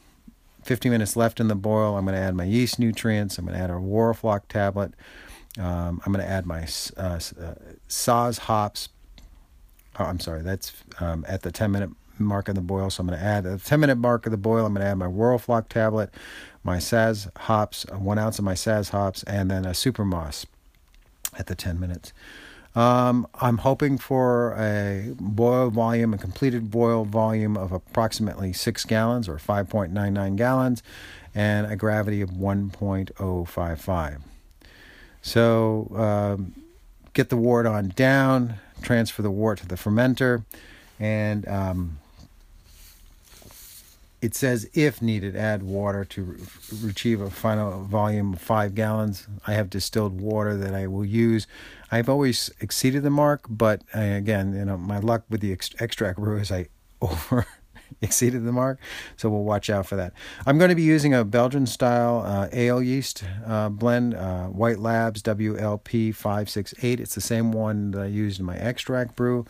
15 0.63 0.91
minutes 0.91 1.15
left 1.15 1.39
in 1.39 1.47
the 1.47 1.55
boil, 1.55 1.97
I'm 1.97 2.05
going 2.05 2.15
to 2.15 2.21
add 2.21 2.35
my 2.35 2.43
yeast 2.43 2.79
nutrients. 2.79 3.37
I'm 3.37 3.45
going 3.45 3.57
to 3.57 3.63
add 3.63 3.69
a 3.69 3.73
Whirlfloc 3.73 4.47
tablet. 4.49 4.93
Um, 5.57 6.01
I'm 6.05 6.13
going 6.13 6.25
to 6.25 6.31
add 6.31 6.45
my 6.45 6.63
uh, 6.97 7.19
uh, 7.19 7.19
Saaz 7.87 8.39
hops. 8.39 8.89
Oh, 9.97 10.05
I'm 10.05 10.19
sorry, 10.19 10.41
that's 10.41 10.71
um, 10.99 11.25
at 11.27 11.41
the 11.41 11.51
10 11.51 11.71
minute 11.71 11.89
mark 12.25 12.49
of 12.49 12.55
the 12.55 12.61
boil. 12.61 12.89
So 12.89 13.01
I'm 13.01 13.07
going 13.07 13.19
to 13.19 13.25
add 13.25 13.43
the 13.43 13.57
10 13.57 13.79
minute 13.79 13.97
mark 13.97 14.25
of 14.25 14.31
the 14.31 14.37
boil. 14.37 14.65
I'm 14.65 14.73
going 14.73 14.83
to 14.83 14.89
add 14.89 14.97
my 14.97 15.07
Whirlfloc 15.07 15.67
tablet, 15.69 16.13
my 16.63 16.77
Saaz 16.77 17.29
hops, 17.37 17.85
one 17.91 18.17
ounce 18.17 18.39
of 18.39 18.45
my 18.45 18.53
Saaz 18.53 18.89
hops, 18.89 19.23
and 19.23 19.49
then 19.49 19.65
a 19.65 19.73
super 19.73 20.05
moss 20.05 20.45
at 21.37 21.47
the 21.47 21.55
10 21.55 21.79
minutes. 21.79 22.13
Um, 22.75 23.27
I'm 23.35 23.59
hoping 23.59 23.97
for 23.97 24.53
a 24.53 25.13
boil 25.19 25.69
volume, 25.69 26.13
a 26.13 26.17
completed 26.17 26.69
boil 26.69 27.03
volume 27.03 27.57
of 27.57 27.71
approximately 27.71 28.53
six 28.53 28.85
gallons 28.85 29.27
or 29.27 29.37
5.99 29.37 30.35
gallons, 30.35 30.83
and 31.33 31.71
a 31.71 31.75
gravity 31.75 32.21
of 32.21 32.31
1.055. 32.31 34.21
So 35.21 35.91
um, 35.95 36.53
get 37.13 37.29
the 37.29 37.37
wort 37.37 37.65
on 37.65 37.89
down, 37.89 38.55
transfer 38.81 39.21
the 39.21 39.31
wort 39.31 39.59
to 39.59 39.67
the 39.67 39.75
fermenter, 39.75 40.45
and 40.99 41.47
um, 41.47 41.99
it 44.21 44.35
says 44.35 44.69
if 44.73 45.01
needed, 45.01 45.35
add 45.35 45.63
water 45.63 46.03
to 46.05 46.23
re- 46.23 46.89
achieve 46.89 47.21
a 47.21 47.29
final 47.29 47.83
volume 47.83 48.33
of 48.33 48.41
five 48.41 48.75
gallons. 48.75 49.27
I 49.47 49.53
have 49.53 49.69
distilled 49.69 50.19
water 50.19 50.57
that 50.57 50.73
I 50.73 50.87
will 50.87 51.05
use. 51.05 51.47
I've 51.91 52.09
always 52.09 52.49
exceeded 52.59 53.03
the 53.03 53.09
mark, 53.09 53.45
but 53.49 53.81
I, 53.93 54.03
again, 54.03 54.53
you 54.53 54.65
know, 54.65 54.77
my 54.77 54.99
luck 54.99 55.23
with 55.29 55.41
the 55.41 55.51
ex- 55.51 55.73
extract 55.79 56.19
brew 56.19 56.37
is 56.37 56.51
I 56.51 56.67
over 57.01 57.45
exceeded 58.01 58.45
the 58.45 58.51
mark. 58.51 58.79
So 59.17 59.29
we'll 59.29 59.43
watch 59.43 59.69
out 59.69 59.85
for 59.85 59.95
that. 59.95 60.13
I'm 60.45 60.57
going 60.57 60.69
to 60.69 60.75
be 60.75 60.83
using 60.83 61.13
a 61.13 61.23
Belgian 61.23 61.65
style 61.65 62.23
uh, 62.25 62.47
ale 62.51 62.81
yeast 62.81 63.23
uh, 63.45 63.69
blend, 63.69 64.13
uh, 64.13 64.47
White 64.47 64.79
Labs 64.79 65.21
WLP 65.23 66.13
568. 66.13 66.99
It's 66.99 67.15
the 67.15 67.21
same 67.21 67.51
one 67.51 67.91
that 67.91 68.01
I 68.01 68.05
used 68.05 68.39
in 68.39 68.45
my 68.45 68.57
extract 68.57 69.15
brew. 69.15 69.45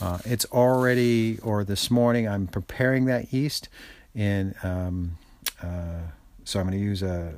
Uh, 0.00 0.18
it's 0.24 0.44
already, 0.46 1.38
or 1.42 1.64
this 1.64 1.90
morning, 1.90 2.28
I'm 2.28 2.46
preparing 2.46 3.04
that 3.06 3.32
yeast 3.32 3.68
and 4.14 4.54
um, 4.62 5.18
uh, 5.62 6.00
so 6.44 6.60
I'm 6.60 6.66
going 6.66 6.78
to 6.78 6.84
use 6.84 7.02
a, 7.02 7.34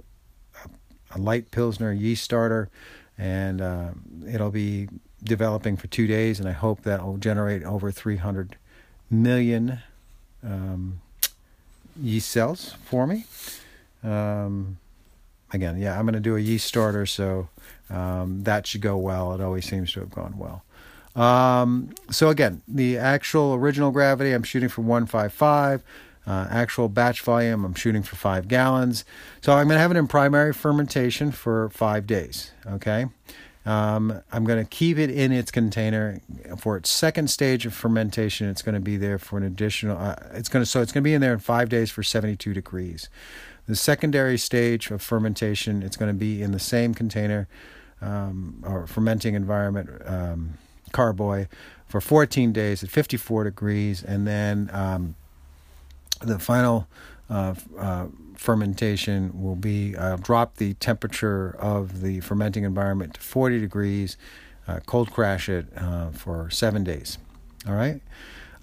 a, 0.64 1.16
a, 1.16 1.18
light 1.18 1.50
Pilsner 1.50 1.92
yeast 1.92 2.24
starter, 2.24 2.68
and 3.16 3.60
uh, 3.60 3.90
it'll 4.28 4.50
be 4.50 4.88
developing 5.22 5.76
for 5.76 5.86
two 5.86 6.06
days, 6.06 6.38
and 6.40 6.48
I 6.48 6.52
hope 6.52 6.82
that 6.82 7.04
will 7.04 7.18
generate 7.18 7.62
over 7.62 7.90
300 7.90 8.56
million 9.10 9.80
um, 10.42 11.00
yeast 12.00 12.30
cells 12.30 12.74
for 12.84 13.06
me. 13.06 13.24
Um, 14.02 14.78
again, 15.52 15.78
yeah, 15.78 15.98
I'm 15.98 16.04
going 16.04 16.14
to 16.14 16.20
do 16.20 16.36
a 16.36 16.40
yeast 16.40 16.66
starter, 16.66 17.06
so 17.06 17.48
um, 17.90 18.42
that 18.44 18.66
should 18.66 18.80
go 18.80 18.96
well. 18.96 19.32
It 19.34 19.40
always 19.40 19.64
seems 19.64 19.92
to 19.92 20.00
have 20.00 20.10
gone 20.10 20.36
well. 20.36 20.62
Um, 21.16 21.94
so 22.10 22.28
again, 22.28 22.62
the 22.68 22.98
actual 22.98 23.54
original 23.54 23.90
gravity, 23.90 24.32
I'm 24.32 24.42
shooting 24.42 24.68
for 24.68 24.82
155. 24.82 25.82
Uh, 26.26 26.48
actual 26.50 26.88
batch 26.88 27.20
volume, 27.20 27.64
I'm 27.64 27.74
shooting 27.74 28.02
for 28.02 28.16
five 28.16 28.48
gallons. 28.48 29.04
So 29.42 29.52
I'm 29.52 29.68
going 29.68 29.76
to 29.76 29.80
have 29.80 29.92
it 29.92 29.96
in 29.96 30.08
primary 30.08 30.52
fermentation 30.52 31.30
for 31.30 31.70
five 31.70 32.06
days. 32.06 32.50
Okay. 32.66 33.06
Um, 33.64 34.22
I'm 34.32 34.44
going 34.44 34.64
to 34.64 34.68
keep 34.68 34.96
it 34.96 35.10
in 35.10 35.32
its 35.32 35.50
container 35.50 36.20
for 36.56 36.76
its 36.76 36.88
second 36.88 37.30
stage 37.30 37.66
of 37.66 37.74
fermentation. 37.74 38.48
It's 38.48 38.62
going 38.62 38.76
to 38.76 38.80
be 38.80 38.96
there 38.96 39.18
for 39.18 39.36
an 39.38 39.42
additional. 39.42 39.98
Uh, 39.98 40.14
it's 40.32 40.48
going 40.48 40.62
to 40.62 40.66
so 40.66 40.80
it's 40.80 40.92
going 40.92 41.02
to 41.02 41.08
be 41.08 41.14
in 41.14 41.20
there 41.20 41.32
in 41.32 41.40
five 41.40 41.68
days 41.68 41.90
for 41.90 42.04
72 42.04 42.54
degrees. 42.54 43.08
The 43.66 43.74
secondary 43.74 44.38
stage 44.38 44.92
of 44.92 45.02
fermentation, 45.02 45.82
it's 45.82 45.96
going 45.96 46.12
to 46.12 46.18
be 46.18 46.40
in 46.42 46.52
the 46.52 46.60
same 46.60 46.94
container 46.94 47.48
um, 48.00 48.62
or 48.64 48.86
fermenting 48.86 49.34
environment, 49.34 49.90
um, 50.06 50.54
carboy, 50.92 51.48
for 51.88 52.00
14 52.00 52.52
days 52.52 52.84
at 52.84 52.90
54 52.90 53.44
degrees, 53.44 54.04
and 54.04 54.26
then 54.26 54.70
um, 54.72 55.16
the 56.20 56.38
final 56.38 56.86
uh, 57.28 57.54
uh, 57.78 58.06
fermentation 58.36 59.42
will 59.42 59.56
be 59.56 59.96
I'll 59.96 60.18
drop 60.18 60.56
the 60.56 60.74
temperature 60.74 61.56
of 61.58 62.02
the 62.02 62.20
fermenting 62.20 62.64
environment 62.64 63.14
to 63.14 63.20
40 63.20 63.60
degrees, 63.60 64.16
uh, 64.68 64.80
cold 64.86 65.10
crash 65.12 65.48
it 65.48 65.66
uh, 65.76 66.10
for 66.10 66.50
seven 66.50 66.84
days. 66.84 67.18
All 67.66 67.74
right. 67.74 68.00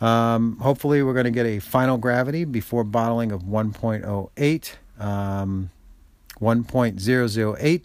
Um, 0.01 0.57
hopefully, 0.57 1.01
we're 1.01 1.13
going 1.13 1.25
to 1.25 1.31
get 1.31 1.45
a 1.45 1.59
final 1.59 1.97
gravity 1.97 2.43
before 2.43 2.83
bottling 2.83 3.31
of 3.31 3.43
1.08, 3.43 4.75
um, 4.99 5.69
1.008, 6.41 7.83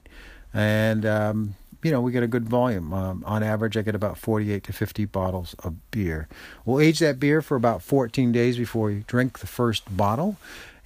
and 0.52 1.06
um, 1.06 1.54
you 1.82 1.90
know, 1.90 2.00
we 2.00 2.12
get 2.12 2.22
a 2.22 2.28
good 2.28 2.48
volume. 2.48 2.92
Um, 2.92 3.22
on 3.26 3.42
average, 3.42 3.76
I 3.76 3.82
get 3.82 3.94
about 3.94 4.18
48 4.18 4.64
to 4.64 4.72
50 4.72 5.04
bottles 5.06 5.54
of 5.60 5.90
beer. 5.90 6.28
We'll 6.64 6.80
age 6.80 6.98
that 6.98 7.20
beer 7.20 7.40
for 7.40 7.56
about 7.56 7.82
14 7.82 8.32
days 8.32 8.56
before 8.56 8.86
we 8.86 9.04
drink 9.06 9.38
the 9.38 9.46
first 9.46 9.96
bottle. 9.96 10.36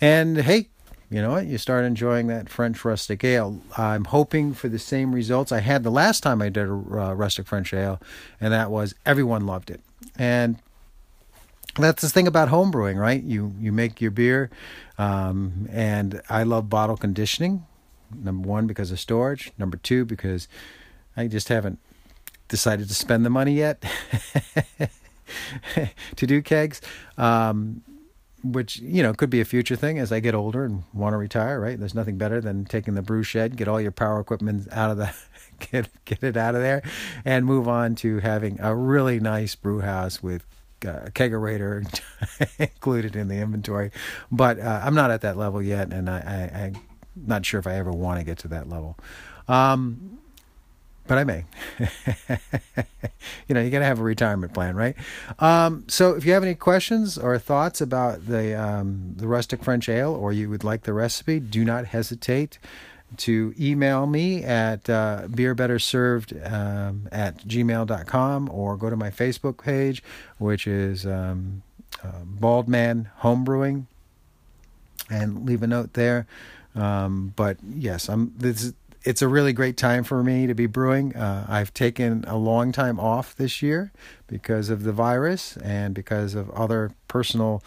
And 0.00 0.38
hey, 0.38 0.68
you 1.12 1.20
know 1.20 1.32
what? 1.32 1.46
You 1.46 1.58
start 1.58 1.84
enjoying 1.84 2.26
that 2.28 2.48
French 2.48 2.84
rustic 2.84 3.22
ale. 3.22 3.60
I'm 3.76 4.04
hoping 4.04 4.54
for 4.54 4.68
the 4.68 4.78
same 4.78 5.14
results 5.14 5.52
I 5.52 5.60
had 5.60 5.82
the 5.82 5.90
last 5.90 6.22
time 6.22 6.40
I 6.40 6.48
did 6.48 6.68
a 6.68 6.72
uh, 6.72 7.14
rustic 7.14 7.46
French 7.46 7.74
ale, 7.74 8.00
and 8.40 8.52
that 8.52 8.70
was 8.70 8.94
everyone 9.04 9.46
loved 9.46 9.70
it. 9.70 9.82
And 10.16 10.56
that's 11.76 12.02
the 12.02 12.08
thing 12.08 12.26
about 12.26 12.48
homebrewing, 12.48 12.98
right? 12.98 13.22
You 13.22 13.54
you 13.60 13.72
make 13.72 14.00
your 14.00 14.10
beer, 14.10 14.50
um, 14.96 15.68
and 15.70 16.22
I 16.30 16.44
love 16.44 16.70
bottle 16.70 16.96
conditioning. 16.96 17.66
Number 18.14 18.48
one 18.48 18.66
because 18.66 18.90
of 18.90 18.98
storage. 18.98 19.52
Number 19.58 19.76
two 19.76 20.06
because 20.06 20.48
I 21.16 21.26
just 21.26 21.48
haven't 21.48 21.78
decided 22.48 22.88
to 22.88 22.94
spend 22.94 23.24
the 23.24 23.30
money 23.30 23.54
yet 23.54 23.84
to 26.16 26.26
do 26.26 26.42
kegs. 26.42 26.80
Um, 27.16 27.82
which 28.44 28.78
you 28.78 29.02
know 29.02 29.14
could 29.14 29.30
be 29.30 29.40
a 29.40 29.44
future 29.44 29.76
thing 29.76 29.98
as 29.98 30.10
I 30.10 30.20
get 30.20 30.34
older 30.34 30.64
and 30.64 30.82
want 30.92 31.12
to 31.12 31.16
retire. 31.16 31.60
Right? 31.60 31.78
There's 31.78 31.94
nothing 31.94 32.18
better 32.18 32.40
than 32.40 32.64
taking 32.64 32.94
the 32.94 33.02
brew 33.02 33.22
shed, 33.22 33.56
get 33.56 33.68
all 33.68 33.80
your 33.80 33.92
power 33.92 34.20
equipment 34.20 34.68
out 34.72 34.90
of 34.90 34.96
the, 34.96 35.14
get 35.70 35.88
get 36.04 36.22
it 36.22 36.36
out 36.36 36.54
of 36.54 36.60
there, 36.60 36.82
and 37.24 37.46
move 37.46 37.68
on 37.68 37.94
to 37.96 38.18
having 38.18 38.60
a 38.60 38.74
really 38.74 39.20
nice 39.20 39.54
brew 39.54 39.80
house 39.80 40.22
with 40.22 40.44
uh, 40.84 41.06
kegerator 41.10 41.86
included 42.58 43.16
in 43.16 43.28
the 43.28 43.36
inventory. 43.36 43.90
But 44.30 44.58
uh, 44.58 44.80
I'm 44.82 44.94
not 44.94 45.10
at 45.10 45.20
that 45.22 45.36
level 45.36 45.62
yet, 45.62 45.92
and 45.92 46.10
I, 46.10 46.50
I'm 46.74 46.82
not 47.14 47.46
sure 47.46 47.60
if 47.60 47.66
I 47.66 47.74
ever 47.74 47.92
want 47.92 48.18
to 48.18 48.24
get 48.24 48.38
to 48.38 48.48
that 48.48 48.68
level. 48.68 48.98
Um, 49.48 50.18
but 51.12 51.18
I 51.18 51.24
may. 51.24 51.44
you 53.46 53.54
know, 53.54 53.60
you 53.60 53.68
got 53.68 53.80
to 53.80 53.84
have 53.84 53.98
a 53.98 54.02
retirement 54.02 54.54
plan, 54.54 54.74
right? 54.74 54.96
Um, 55.40 55.84
so, 55.86 56.14
if 56.14 56.24
you 56.24 56.32
have 56.32 56.42
any 56.42 56.54
questions 56.54 57.18
or 57.18 57.38
thoughts 57.38 57.82
about 57.82 58.26
the 58.26 58.58
um, 58.58 59.12
the 59.18 59.28
rustic 59.28 59.62
French 59.62 59.90
ale, 59.90 60.14
or 60.14 60.32
you 60.32 60.48
would 60.48 60.64
like 60.64 60.84
the 60.84 60.94
recipe, 60.94 61.38
do 61.38 61.66
not 61.66 61.84
hesitate 61.84 62.58
to 63.18 63.52
email 63.60 64.06
me 64.06 64.42
at 64.42 64.88
uh, 64.88 65.24
beerbetterserved 65.26 66.50
um, 66.50 67.10
at 67.12 67.46
gmail.com 67.46 68.48
or 68.50 68.78
go 68.78 68.88
to 68.88 68.96
my 68.96 69.10
Facebook 69.10 69.62
page, 69.62 70.02
which 70.38 70.66
is 70.66 71.04
um, 71.04 71.62
uh, 72.02 72.24
Bald 72.24 72.68
Man 72.68 73.10
Homebrewing, 73.20 73.84
and 75.10 75.44
leave 75.44 75.62
a 75.62 75.66
note 75.66 75.92
there. 75.92 76.26
Um, 76.74 77.34
but 77.36 77.58
yes, 77.62 78.08
I'm 78.08 78.32
this 78.38 78.72
it's 79.04 79.22
a 79.22 79.28
really 79.28 79.52
great 79.52 79.76
time 79.76 80.04
for 80.04 80.22
me 80.22 80.46
to 80.46 80.54
be 80.54 80.66
brewing. 80.66 81.14
Uh, 81.16 81.46
I've 81.48 81.74
taken 81.74 82.24
a 82.26 82.36
long 82.36 82.72
time 82.72 83.00
off 83.00 83.34
this 83.34 83.62
year 83.62 83.92
because 84.26 84.70
of 84.70 84.84
the 84.84 84.92
virus 84.92 85.56
and 85.58 85.94
because 85.94 86.34
of 86.34 86.50
other 86.50 86.92
personal 87.08 87.62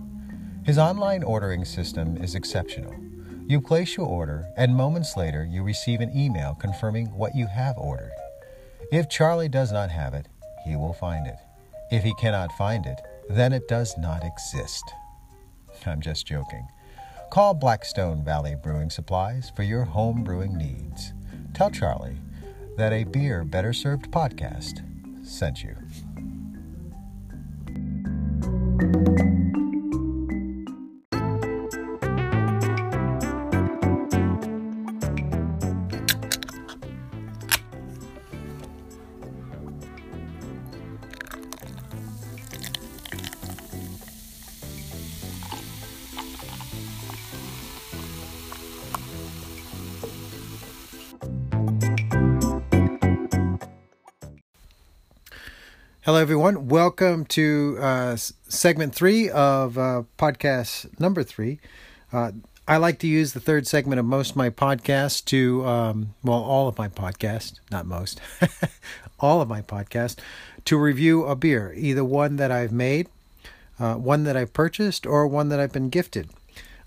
His 0.64 0.78
online 0.78 1.22
ordering 1.22 1.66
system 1.66 2.16
is 2.16 2.34
exceptional. 2.34 2.94
You 3.46 3.60
place 3.60 3.98
your 3.98 4.06
order, 4.06 4.46
and 4.56 4.74
moments 4.74 5.14
later, 5.14 5.44
you 5.44 5.62
receive 5.62 6.00
an 6.00 6.16
email 6.16 6.54
confirming 6.54 7.08
what 7.08 7.34
you 7.34 7.48
have 7.48 7.76
ordered. 7.76 8.12
If 8.90 9.10
Charlie 9.10 9.50
does 9.50 9.72
not 9.72 9.90
have 9.90 10.14
it, 10.14 10.26
he 10.64 10.74
will 10.74 10.94
find 10.94 11.26
it. 11.26 11.36
If 11.90 12.03
he 12.05 12.14
cannot 12.14 12.53
find 12.53 12.85
it, 12.87 13.01
then 13.31 13.53
it 13.53 13.66
does 13.68 13.96
not 13.96 14.24
exist. 14.24 14.85
I'm 15.87 16.01
just 16.01 16.27
joking. 16.27 16.66
Call 17.31 17.55
Blackstone 17.55 18.24
Valley 18.24 18.57
Brewing 18.62 18.90
Supplies 18.90 19.51
for 19.55 19.62
your 19.62 19.85
home 19.85 20.24
brewing 20.24 20.57
needs. 20.57 21.12
Tell 21.55 21.70
Charlie 21.70 22.16
that 22.77 22.92
a 22.92 23.05
Beer 23.05 23.44
Better 23.44 23.72
Served 23.72 24.11
podcast 24.11 24.83
sent 25.27 25.62
you. 25.62 25.77
Hello, 56.08 56.20
everyone. 56.22 56.68
Welcome 56.68 57.26
to 57.26 57.76
uh, 57.82 58.16
segment 58.16 58.94
three 58.94 59.28
of 59.28 59.76
uh, 59.76 60.04
podcast 60.16 60.98
number 60.98 61.22
three. 61.22 61.60
Uh, 62.10 62.32
I 62.66 62.78
like 62.78 62.98
to 63.00 63.06
use 63.06 63.34
the 63.34 63.40
third 63.40 63.66
segment 63.66 63.98
of 64.00 64.06
most 64.06 64.30
of 64.30 64.36
my 64.36 64.48
podcasts 64.48 65.22
to, 65.26 65.66
um, 65.66 66.14
well, 66.24 66.42
all 66.42 66.66
of 66.66 66.78
my 66.78 66.88
podcasts, 66.88 67.60
not 67.70 67.84
most, 67.84 68.22
all 69.20 69.42
of 69.42 69.50
my 69.50 69.60
podcasts, 69.60 70.16
to 70.64 70.78
review 70.78 71.26
a 71.26 71.36
beer, 71.36 71.74
either 71.76 72.06
one 72.06 72.36
that 72.36 72.50
I've 72.50 72.72
made, 72.72 73.08
uh, 73.78 73.96
one 73.96 74.24
that 74.24 74.34
I've 74.34 74.54
purchased, 74.54 75.04
or 75.04 75.26
one 75.26 75.50
that 75.50 75.60
I've 75.60 75.72
been 75.72 75.90
gifted. 75.90 76.30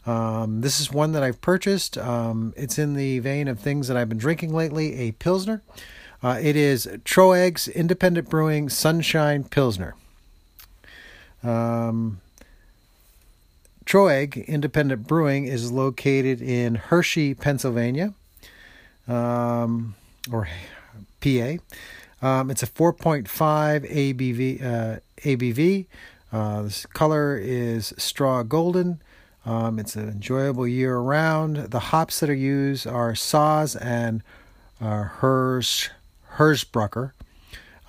Um, 0.08 0.62
this 0.62 0.80
is 0.80 0.92
one 0.92 1.12
that 1.12 1.22
I've 1.22 1.42
purchased. 1.42 1.96
Um, 1.96 2.56
it's 2.58 2.80
in 2.80 2.96
the 2.96 3.20
vein 3.20 3.48
of 3.48 3.60
things 3.60 3.88
that 3.88 3.98
I've 3.98 4.10
been 4.10 4.18
drinking 4.18 4.52
lately, 4.52 4.96
a 4.96 5.12
Pilsner. 5.12 5.62
Uh, 6.24 6.40
it 6.42 6.56
is 6.56 6.86
Troegs 7.04 7.74
Independent 7.74 8.30
Brewing 8.30 8.70
Sunshine 8.70 9.44
Pilsner. 9.44 9.96
Um, 11.44 12.22
Troeg 13.86 14.46
Independent 14.46 15.08
Brewing 15.08 15.46
is 15.48 15.72
located 15.72 16.40
in 16.42 16.76
Hershey, 16.76 17.34
Pennsylvania, 17.34 18.14
um, 19.08 19.96
or 20.32 20.48
PA. 21.22 21.58
Um, 22.22 22.52
it's 22.52 22.62
a 22.62 22.68
4.5 22.68 23.28
ABV. 23.28 24.64
Uh, 24.64 25.00
ABV. 25.24 25.88
Uh, 26.32 26.62
this 26.62 26.86
color 26.86 27.36
is 27.38 27.94
straw 27.98 28.44
golden. 28.44 29.02
Um, 29.44 29.80
it's 29.80 29.96
enjoyable 29.98 30.68
year 30.68 30.98
round. 30.98 31.58
The 31.72 31.80
hops 31.80 32.20
that 32.20 32.30
are 32.30 32.34
used 32.34 32.86
are 32.86 33.14
Saaz 33.14 33.76
and 33.82 34.22
uh, 34.80 35.04
Hirsch 35.04 35.90
Hersbrucker. 36.38 37.12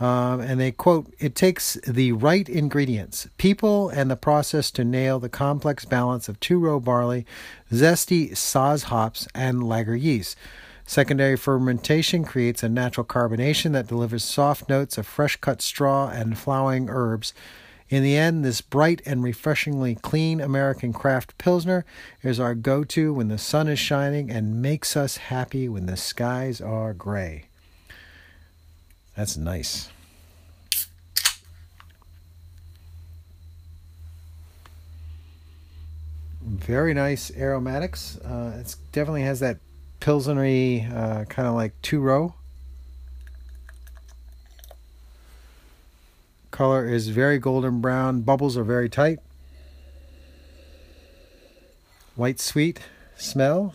Um, 0.01 0.41
and 0.41 0.59
they 0.59 0.73
quote, 0.73 1.15
it 1.21 1.37
takes 1.37 1.75
the 1.87 2.11
right 2.11 2.49
ingredients, 2.49 3.29
people, 3.39 3.89
and 3.89 4.11
the 4.11 4.17
process 4.17 4.73
to 4.73 4.85
nail 4.85 5.21
the 5.21 5.29
complex 5.29 5.85
balance 5.85 6.29
of 6.29 6.41
two 6.41 6.59
row 6.59 6.81
barley, 6.81 7.25
zesty 7.71 8.33
Saaz 8.33 8.85
hops, 8.85 9.29
and 9.33 9.63
lager 9.63 9.95
yeast. 9.95 10.37
Secondary 10.85 11.37
fermentation 11.37 12.25
creates 12.25 12.65
a 12.65 12.69
natural 12.69 13.07
carbonation 13.07 13.73
that 13.73 13.87
delivers 13.87 14.25
soft 14.25 14.69
notes 14.69 14.99
of 14.99 15.07
fresh 15.07 15.37
cut 15.37 15.63
straw 15.63 16.09
and 16.09 16.37
flowering 16.37 16.91
herbs. 16.91 17.33
In 17.89 18.03
the 18.03 18.17
end, 18.17 18.45
this 18.45 18.61
bright 18.61 19.03
and 19.07 19.23
refreshingly 19.23 19.95
clean 19.95 20.41
American 20.41 20.93
craft 20.93 21.39
Pilsner 21.39 21.85
is 22.23 22.41
our 22.41 22.55
go 22.55 22.83
to 22.85 23.15
when 23.15 23.29
the 23.29 23.39
sun 23.39 23.69
is 23.69 23.79
shining 23.79 24.31
and 24.31 24.61
makes 24.61 24.97
us 24.97 25.19
happy 25.19 25.69
when 25.69 25.87
the 25.87 25.97
skies 25.97 26.61
are 26.61 26.93
gray. 26.93 27.45
That's 29.17 29.37
nice. 29.37 29.91
Very 36.41 36.95
nice 36.95 37.31
aromatics. 37.37 38.19
Uh, 38.19 38.59
it 38.61 38.75
definitely 38.93 39.23
has 39.23 39.41
that 39.41 39.59
pilsnery 40.01 40.91
uh, 40.93 41.25
kind 41.27 41.47
of 41.47 41.55
like 41.55 41.73
two 41.83 42.01
row. 42.01 42.35
Color 46.51 46.87
is 46.87 47.09
very 47.09 47.39
golden 47.39 47.81
brown. 47.81 48.23
Bubbles 48.23 48.57
are 48.57 48.65
very 48.65 48.89
tight. 48.89 49.19
White 52.15 52.41
sweet 52.41 52.81
smell. 53.17 53.75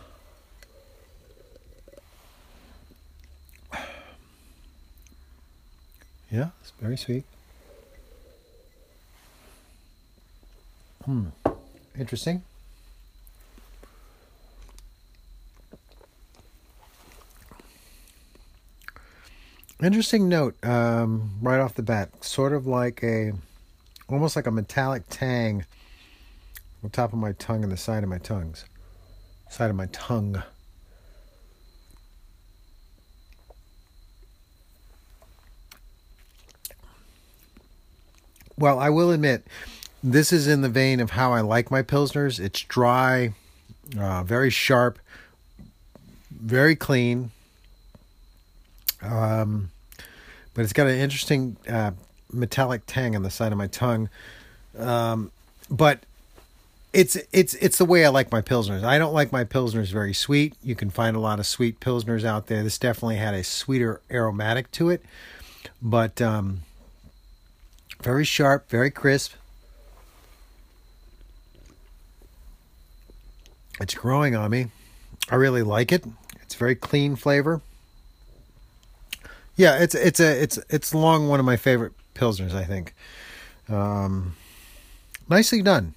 Yeah, 6.30 6.50
it's 6.62 6.67
very 6.80 6.98
sweet. 6.98 7.24
Hmm. 11.06 11.28
Interesting. 11.98 12.44
Interesting 19.82 20.28
note 20.28 20.56
um, 20.66 21.32
right 21.42 21.60
off 21.60 21.76
the 21.76 21.84
bat. 21.84 22.24
Sort 22.24 22.52
of 22.52 22.66
like 22.66 23.04
a, 23.04 23.34
almost 24.10 24.36
like 24.36 24.48
a 24.48 24.52
metallic 24.52 25.04
tang 25.10 25.66
on 26.84 26.90
top 26.90 27.14
of 27.14 27.20
my 27.20 27.32
tongue 27.34 27.64
and 27.64 27.72
the 27.72 27.78
side 27.78 28.04
of 28.04 28.10
my 28.10 28.18
tongues. 28.18 28.66
Side 29.50 29.70
of 29.70 29.76
my 29.76 29.88
tongue. 29.92 30.44
Well, 38.58 38.80
I 38.80 38.90
will 38.90 39.12
admit, 39.12 39.46
this 40.04 40.32
is 40.32 40.48
in 40.48 40.62
the 40.62 40.70
vein 40.70 41.00
of 41.00 41.12
how 41.12 41.34
I 41.34 41.42
like 41.42 41.72
my 41.72 41.84
pilsners. 41.84 42.40
It's 42.40 42.62
dry, 42.62 43.34
uh, 43.98 44.24
very 44.24 44.50
sharp, 44.50 45.00
very 46.32 46.76
clean. 46.76 47.32
Um, 49.02 49.70
but 50.54 50.64
it's 50.64 50.74
got 50.74 50.88
an 50.88 50.98
interesting 50.98 51.58
uh, 51.70 51.92
metallic 52.32 52.82
tang 52.88 53.16
on 53.16 53.24
the 53.24 53.30
side 53.30 53.52
of 53.52 53.58
my 53.58 53.68
tongue. 53.68 54.10
Um, 54.78 55.32
but 55.70 56.00
it's 56.94 57.18
it's 57.32 57.54
it's 57.56 57.78
the 57.78 57.86
way 57.86 58.06
I 58.06 58.10
like 58.10 58.32
my 58.32 58.42
pilsners. 58.42 58.84
I 58.84 58.98
don't 58.98 59.14
like 59.14 59.32
my 59.32 59.44
pilsners 59.44 59.92
very 59.92 60.14
sweet. 60.14 60.56
You 60.64 60.74
can 60.74 60.90
find 60.90 61.16
a 61.16 61.20
lot 61.20 61.40
of 61.40 61.46
sweet 61.46 61.80
pilsners 61.80 62.24
out 62.24 62.48
there. 62.48 62.64
This 62.64 62.80
definitely 62.80 63.18
had 63.18 63.34
a 63.34 63.44
sweeter 63.44 64.02
aromatic 64.10 64.72
to 64.74 64.90
it, 64.90 65.04
but 65.82 66.22
um, 66.22 66.62
very 68.02 68.26
sharp, 68.26 68.70
very 68.70 68.92
crisp. 68.92 69.34
It's 73.80 73.94
growing 73.94 74.36
on 74.36 74.52
me. 74.52 74.68
I 75.30 75.36
really 75.36 75.62
like 75.62 75.92
it. 75.92 76.04
It's 76.42 76.56
very 76.56 76.76
clean 76.76 77.16
flavor. 77.16 77.62
Yeah, 79.56 79.78
it's 79.78 79.96
it's 79.96 80.20
a 80.20 80.42
it's 80.42 80.60
it's 80.70 80.94
long 80.94 81.28
one 81.28 81.40
of 81.40 81.46
my 81.46 81.58
favorite 81.58 81.94
pilsners. 82.16 82.54
I 82.54 82.64
think. 82.64 82.94
Um, 83.70 84.36
nicely 85.30 85.62
done. 85.62 85.94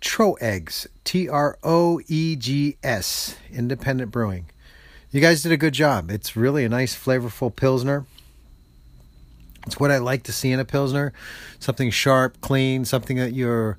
Troegs, 0.00 0.86
T 1.04 1.28
R 1.28 1.56
O 1.62 2.00
E 2.08 2.36
G 2.36 2.76
S, 2.82 3.36
Independent 3.52 4.10
Brewing. 4.10 4.46
You 5.10 5.20
guys 5.20 5.42
did 5.42 5.52
a 5.52 5.56
good 5.56 5.74
job. 5.74 6.10
It's 6.10 6.36
really 6.36 6.64
a 6.64 6.68
nice, 6.68 6.94
flavorful 6.96 7.54
pilsner. 7.54 8.06
It's 9.66 9.78
what 9.78 9.90
I 9.90 9.98
like 9.98 10.24
to 10.24 10.32
see 10.32 10.50
in 10.50 10.58
a 10.58 10.64
pilsner, 10.64 11.12
something 11.58 11.90
sharp, 11.90 12.40
clean, 12.40 12.84
something 12.84 13.16
that 13.16 13.32
you're, 13.32 13.76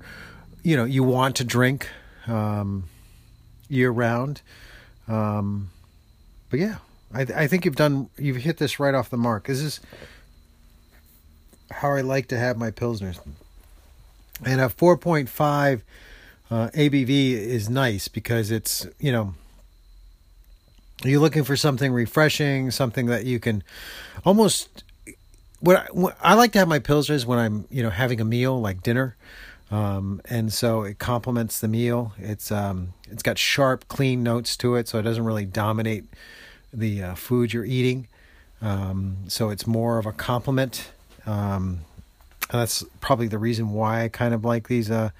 you 0.62 0.76
know, 0.76 0.84
you 0.84 1.02
want 1.02 1.36
to 1.36 1.44
drink 1.44 1.88
um, 2.26 2.84
year 3.68 3.90
round. 3.90 4.40
Um, 5.08 5.70
but 6.50 6.60
yeah, 6.60 6.76
I, 7.12 7.22
I 7.22 7.46
think 7.46 7.64
you've 7.64 7.76
done, 7.76 8.08
you've 8.16 8.38
hit 8.38 8.56
this 8.56 8.80
right 8.80 8.94
off 8.94 9.10
the 9.10 9.18
mark. 9.18 9.46
This 9.46 9.60
is 9.60 9.80
how 11.70 11.92
I 11.92 12.00
like 12.00 12.28
to 12.28 12.38
have 12.38 12.56
my 12.56 12.70
pilsners. 12.70 13.18
And 14.44 14.60
a 14.60 14.68
4.5 14.68 15.82
uh, 16.50 16.68
ABV 16.74 17.32
is 17.32 17.68
nice 17.68 18.08
because 18.08 18.50
it's, 18.50 18.86
you 18.98 19.12
know, 19.12 19.34
you're 21.02 21.20
looking 21.20 21.44
for 21.44 21.56
something 21.56 21.92
refreshing, 21.92 22.70
something 22.70 23.06
that 23.06 23.24
you 23.24 23.40
can 23.40 23.62
almost. 24.24 24.83
What 25.64 25.76
I, 25.76 25.86
what 25.92 26.16
I 26.20 26.34
like 26.34 26.52
to 26.52 26.58
have 26.58 26.68
my 26.68 26.78
pilsners 26.78 27.24
when 27.24 27.38
I'm, 27.38 27.66
you 27.70 27.82
know, 27.82 27.88
having 27.88 28.20
a 28.20 28.24
meal 28.24 28.60
like 28.60 28.82
dinner, 28.82 29.16
um, 29.70 30.20
and 30.26 30.52
so 30.52 30.82
it 30.82 30.98
complements 30.98 31.58
the 31.58 31.68
meal. 31.68 32.12
It's 32.18 32.52
um, 32.52 32.92
it's 33.10 33.22
got 33.22 33.38
sharp, 33.38 33.88
clean 33.88 34.22
notes 34.22 34.58
to 34.58 34.74
it, 34.74 34.88
so 34.88 34.98
it 34.98 35.02
doesn't 35.02 35.24
really 35.24 35.46
dominate 35.46 36.04
the 36.70 37.02
uh, 37.02 37.14
food 37.14 37.54
you're 37.54 37.64
eating. 37.64 38.08
Um, 38.60 39.16
so 39.28 39.48
it's 39.48 39.66
more 39.66 39.98
of 39.98 40.04
a 40.04 40.12
complement. 40.12 40.90
Um, 41.24 41.80
and 42.50 42.60
that's 42.60 42.84
probably 43.00 43.28
the 43.28 43.38
reason 43.38 43.70
why 43.70 44.04
I 44.04 44.08
kind 44.08 44.34
of 44.34 44.44
like 44.44 44.68
these 44.68 44.90
uh, 44.90 45.10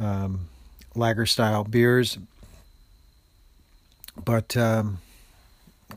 um, 0.00 0.48
lager 0.96 1.24
style 1.24 1.62
beers. 1.62 2.18
But 4.24 4.56
um, 4.56 4.98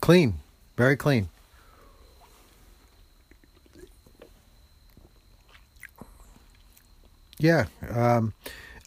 clean, 0.00 0.34
very 0.76 0.96
clean. 0.96 1.30
Yeah, 7.42 7.66
um, 7.90 8.34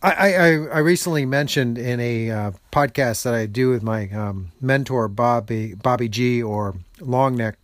I, 0.02 0.34
I 0.34 0.48
I 0.48 0.78
recently 0.80 1.26
mentioned 1.26 1.78
in 1.78 2.00
a 2.00 2.32
uh, 2.32 2.52
podcast 2.72 3.24
that 3.24 3.34
I 3.34 3.48
do 3.48 3.70
with 3.70 3.84
my 3.84 4.10
um, 4.12 4.54
mentor 4.62 5.10
Bobby 5.10 5.74
Bobby 5.74 6.08
G 6.08 6.42
or 6.42 6.76
Longneck. 7.00 7.56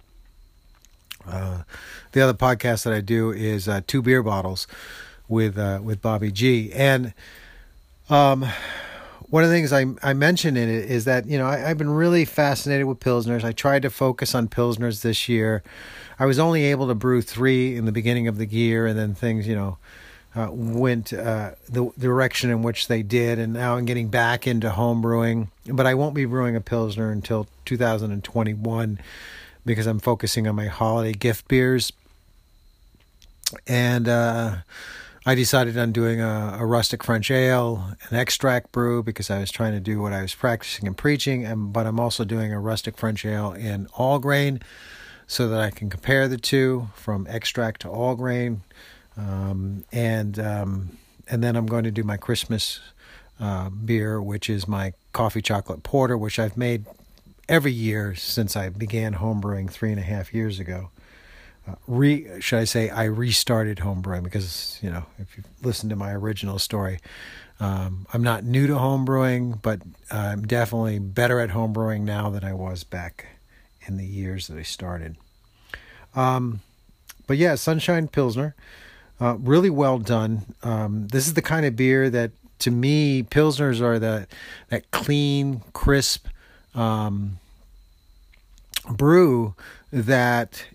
Uh, 1.25 1.61
the 2.11 2.19
other 2.19 2.33
podcast 2.33 2.83
that 2.83 2.91
I 2.91 2.99
do 2.99 3.31
is 3.31 3.69
uh, 3.69 3.79
two 3.87 4.01
beer 4.01 4.21
bottles 4.21 4.67
with 5.29 5.57
uh, 5.57 5.79
with 5.81 6.01
Bobby 6.01 6.29
G 6.29 6.73
and 6.73 7.13
um, 8.09 8.45
one 9.29 9.45
of 9.45 9.49
the 9.49 9.55
things 9.55 9.71
I, 9.71 9.85
I 10.03 10.11
mentioned 10.11 10.57
in 10.57 10.67
it 10.67 10.91
is 10.91 11.05
that, 11.05 11.25
you 11.25 11.37
know, 11.37 11.47
I, 11.47 11.59
have 11.59 11.77
been 11.77 11.91
really 11.91 12.25
fascinated 12.25 12.85
with 12.85 12.99
Pilsners. 12.99 13.45
I 13.45 13.53
tried 13.53 13.83
to 13.83 13.89
focus 13.89 14.35
on 14.35 14.49
Pilsners 14.49 15.03
this 15.03 15.29
year. 15.29 15.63
I 16.19 16.25
was 16.25 16.37
only 16.37 16.65
able 16.65 16.89
to 16.89 16.95
brew 16.95 17.21
three 17.21 17.77
in 17.77 17.85
the 17.85 17.93
beginning 17.93 18.27
of 18.27 18.37
the 18.37 18.45
year, 18.45 18.85
and 18.87 18.99
then 18.99 19.15
things, 19.15 19.47
you 19.47 19.55
know, 19.55 19.77
uh, 20.35 20.47
went 20.51 21.13
uh, 21.13 21.51
the, 21.69 21.91
direction 21.97 22.49
in 22.49 22.63
which 22.63 22.87
they 22.87 23.03
did. 23.03 23.39
And 23.39 23.53
now 23.53 23.75
I'm 23.75 23.85
getting 23.85 24.09
back 24.09 24.47
into 24.47 24.69
home 24.69 25.01
brewing, 25.01 25.51
but 25.65 25.85
I 25.85 25.93
won't 25.93 26.15
be 26.15 26.25
brewing 26.25 26.55
a 26.55 26.61
Pilsner 26.61 27.11
until 27.11 27.47
2021 27.65 28.99
because 29.65 29.85
I'm 29.87 29.99
focusing 29.99 30.47
on 30.47 30.55
my 30.55 30.67
holiday 30.67 31.13
gift 31.13 31.47
beers. 31.47 31.91
And, 33.67 34.07
uh, 34.07 34.57
I 35.23 35.35
decided 35.35 35.77
on 35.77 35.91
doing 35.91 36.19
a, 36.19 36.57
a, 36.59 36.65
rustic 36.65 37.03
French 37.03 37.29
ale, 37.29 37.95
an 38.09 38.17
extract 38.17 38.71
brew, 38.71 39.03
because 39.03 39.29
I 39.29 39.39
was 39.39 39.51
trying 39.51 39.73
to 39.73 39.79
do 39.79 40.01
what 40.01 40.13
I 40.13 40.23
was 40.23 40.33
practicing 40.33 40.87
and 40.87 40.97
preaching. 40.97 41.45
And 41.45 41.71
but 41.71 41.85
I'm 41.85 41.99
also 41.99 42.25
doing 42.25 42.51
a 42.51 42.59
rustic 42.59 42.97
French 42.97 43.23
ale 43.23 43.51
in 43.51 43.87
all 43.93 44.17
grain, 44.17 44.63
so 45.27 45.47
that 45.49 45.61
I 45.61 45.69
can 45.69 45.91
compare 45.91 46.27
the 46.27 46.39
two 46.39 46.89
from 46.95 47.27
extract 47.29 47.81
to 47.81 47.89
all 47.89 48.15
grain. 48.15 48.63
Um, 49.17 49.83
and 49.91 50.39
um, 50.39 50.97
and 51.27 51.43
then 51.43 51.55
I'm 51.55 51.65
going 51.65 51.83
to 51.83 51.91
do 51.91 52.03
my 52.03 52.17
Christmas 52.17 52.79
uh, 53.39 53.69
beer, 53.69 54.21
which 54.21 54.49
is 54.49 54.67
my 54.67 54.93
coffee 55.13 55.41
chocolate 55.41 55.83
porter, 55.83 56.17
which 56.17 56.39
I've 56.39 56.57
made 56.57 56.85
every 57.49 57.71
year 57.71 58.15
since 58.15 58.55
I 58.55 58.69
began 58.69 59.15
homebrewing 59.15 59.69
three 59.69 59.91
and 59.91 59.99
a 59.99 60.03
half 60.03 60.33
years 60.33 60.59
ago 60.59 60.89
uh, 61.67 61.75
re 61.87 62.41
should 62.41 62.59
I 62.59 62.63
say 62.63 62.89
I 62.89 63.03
restarted 63.05 63.77
homebrewing 63.77 64.23
because 64.23 64.79
you 64.81 64.89
know 64.89 65.05
if 65.19 65.37
you 65.37 65.43
listen 65.61 65.89
to 65.89 65.95
my 65.95 66.11
original 66.13 66.59
story, 66.59 66.99
um, 67.59 68.07
I'm 68.13 68.23
not 68.23 68.43
new 68.43 68.67
to 68.67 68.73
homebrewing, 68.73 69.61
but 69.61 69.81
I'm 70.09 70.47
definitely 70.47 70.99
better 70.99 71.39
at 71.39 71.49
homebrewing 71.49 72.01
now 72.01 72.29
than 72.29 72.43
I 72.43 72.53
was 72.53 72.83
back 72.83 73.27
in 73.85 73.97
the 73.97 74.05
years 74.05 74.47
that 74.47 74.57
I 74.57 74.63
started. 74.63 75.17
Um, 76.15 76.61
but 77.27 77.37
yeah, 77.37 77.55
Sunshine 77.55 78.07
Pilsner, 78.07 78.55
uh, 79.21 79.37
really 79.39 79.69
well 79.69 79.99
done. 79.99 80.45
Um, 80.63 81.07
this 81.07 81.27
is 81.27 81.35
the 81.35 81.41
kind 81.41 81.65
of 81.65 81.75
beer 81.75 82.09
that 82.09 82.31
to 82.59 82.71
me 82.71 83.23
pilsners 83.23 83.79
are 83.79 83.99
the 83.99 84.27
that 84.69 84.89
clean, 84.91 85.61
crisp 85.73 86.27
um, 86.75 87.37
brew 88.89 89.55
that 89.91 90.65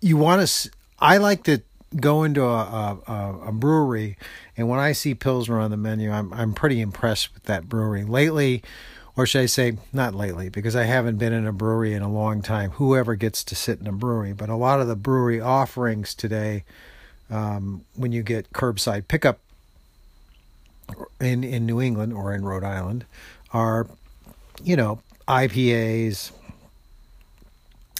you 0.00 0.16
want 0.16 0.46
to. 0.46 0.70
I 1.00 1.16
like 1.16 1.44
to 1.44 1.62
go 1.96 2.22
into 2.22 2.44
a, 2.44 2.98
a, 3.06 3.38
a 3.46 3.52
brewery, 3.52 4.18
and 4.56 4.68
when 4.68 4.78
I 4.78 4.92
see 4.92 5.14
Pilsner 5.14 5.58
on 5.58 5.70
the 5.70 5.76
menu, 5.76 6.10
I'm 6.10 6.32
I'm 6.32 6.52
pretty 6.52 6.80
impressed 6.80 7.32
with 7.34 7.44
that 7.44 7.68
brewery. 7.68 8.04
Lately, 8.04 8.62
or 9.16 9.26
should 9.26 9.42
I 9.42 9.46
say, 9.46 9.78
not 9.92 10.14
lately, 10.14 10.48
because 10.48 10.76
I 10.76 10.84
haven't 10.84 11.16
been 11.16 11.32
in 11.32 11.46
a 11.46 11.52
brewery 11.52 11.94
in 11.94 12.02
a 12.02 12.12
long 12.12 12.42
time. 12.42 12.70
Whoever 12.72 13.14
gets 13.14 13.42
to 13.44 13.54
sit 13.54 13.80
in 13.80 13.86
a 13.86 13.92
brewery, 13.92 14.32
but 14.32 14.48
a 14.48 14.56
lot 14.56 14.80
of 14.80 14.88
the 14.88 14.96
brewery 14.96 15.40
offerings 15.40 16.14
today, 16.14 16.64
um, 17.30 17.84
when 17.94 18.12
you 18.12 18.22
get 18.22 18.52
curbside 18.52 19.08
pickup 19.08 19.40
in 21.20 21.44
in 21.44 21.66
New 21.66 21.80
England 21.80 22.12
or 22.12 22.32
in 22.32 22.44
Rhode 22.44 22.64
Island, 22.64 23.04
are 23.52 23.86
you 24.62 24.76
know 24.76 25.00
IPAs, 25.26 26.32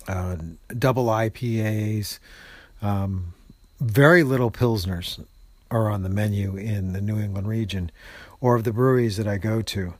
uh, 0.07 0.37
double 0.79 1.07
IPAs, 1.07 2.19
um, 2.81 3.35
very 3.81 4.23
little 4.23 4.51
pilsners 4.51 5.23
are 5.71 5.91
on 5.91 6.03
the 6.03 6.09
menu 6.09 6.57
in 6.57 6.95
the 6.95 7.01
New 7.01 7.19
England 7.19 7.47
region, 7.47 7.91
or 8.41 8.57
of 8.57 8.65
the 8.65 8.73
breweries 8.73 9.19
that 9.19 9.27
I 9.27 9.37
go 9.37 9.61
to. 9.61 9.95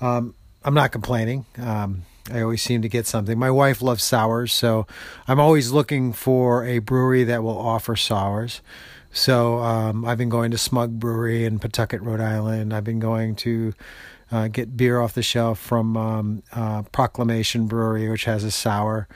Um, 0.00 0.34
I'm 0.64 0.74
not 0.74 0.90
complaining. 0.90 1.44
Um, 1.58 2.02
I 2.32 2.40
always 2.40 2.62
seem 2.62 2.82
to 2.82 2.88
get 2.88 3.06
something. 3.06 3.38
My 3.38 3.50
wife 3.50 3.82
loves 3.82 4.02
sours, 4.02 4.52
so 4.52 4.86
I'm 5.28 5.38
always 5.38 5.70
looking 5.70 6.12
for 6.12 6.64
a 6.64 6.78
brewery 6.78 7.24
that 7.24 7.42
will 7.42 7.58
offer 7.58 7.94
sours. 7.94 8.62
So 9.10 9.58
um, 9.58 10.06
I've 10.06 10.16
been 10.16 10.30
going 10.30 10.50
to 10.52 10.58
Smug 10.58 10.98
Brewery 10.98 11.44
in 11.44 11.58
Pawtucket, 11.58 12.00
Rhode 12.00 12.20
Island. 12.20 12.72
I've 12.72 12.84
been 12.84 13.00
going 13.00 13.36
to 13.36 13.74
uh, 14.30 14.48
get 14.48 14.76
beer 14.76 15.00
off 15.00 15.12
the 15.12 15.22
shelf 15.22 15.58
from 15.58 15.96
um, 15.96 16.42
uh, 16.52 16.82
Proclamation 16.84 17.66
Brewery, 17.66 18.08
which 18.08 18.24
has 18.24 18.42
a 18.42 18.50
sour. 18.50 19.06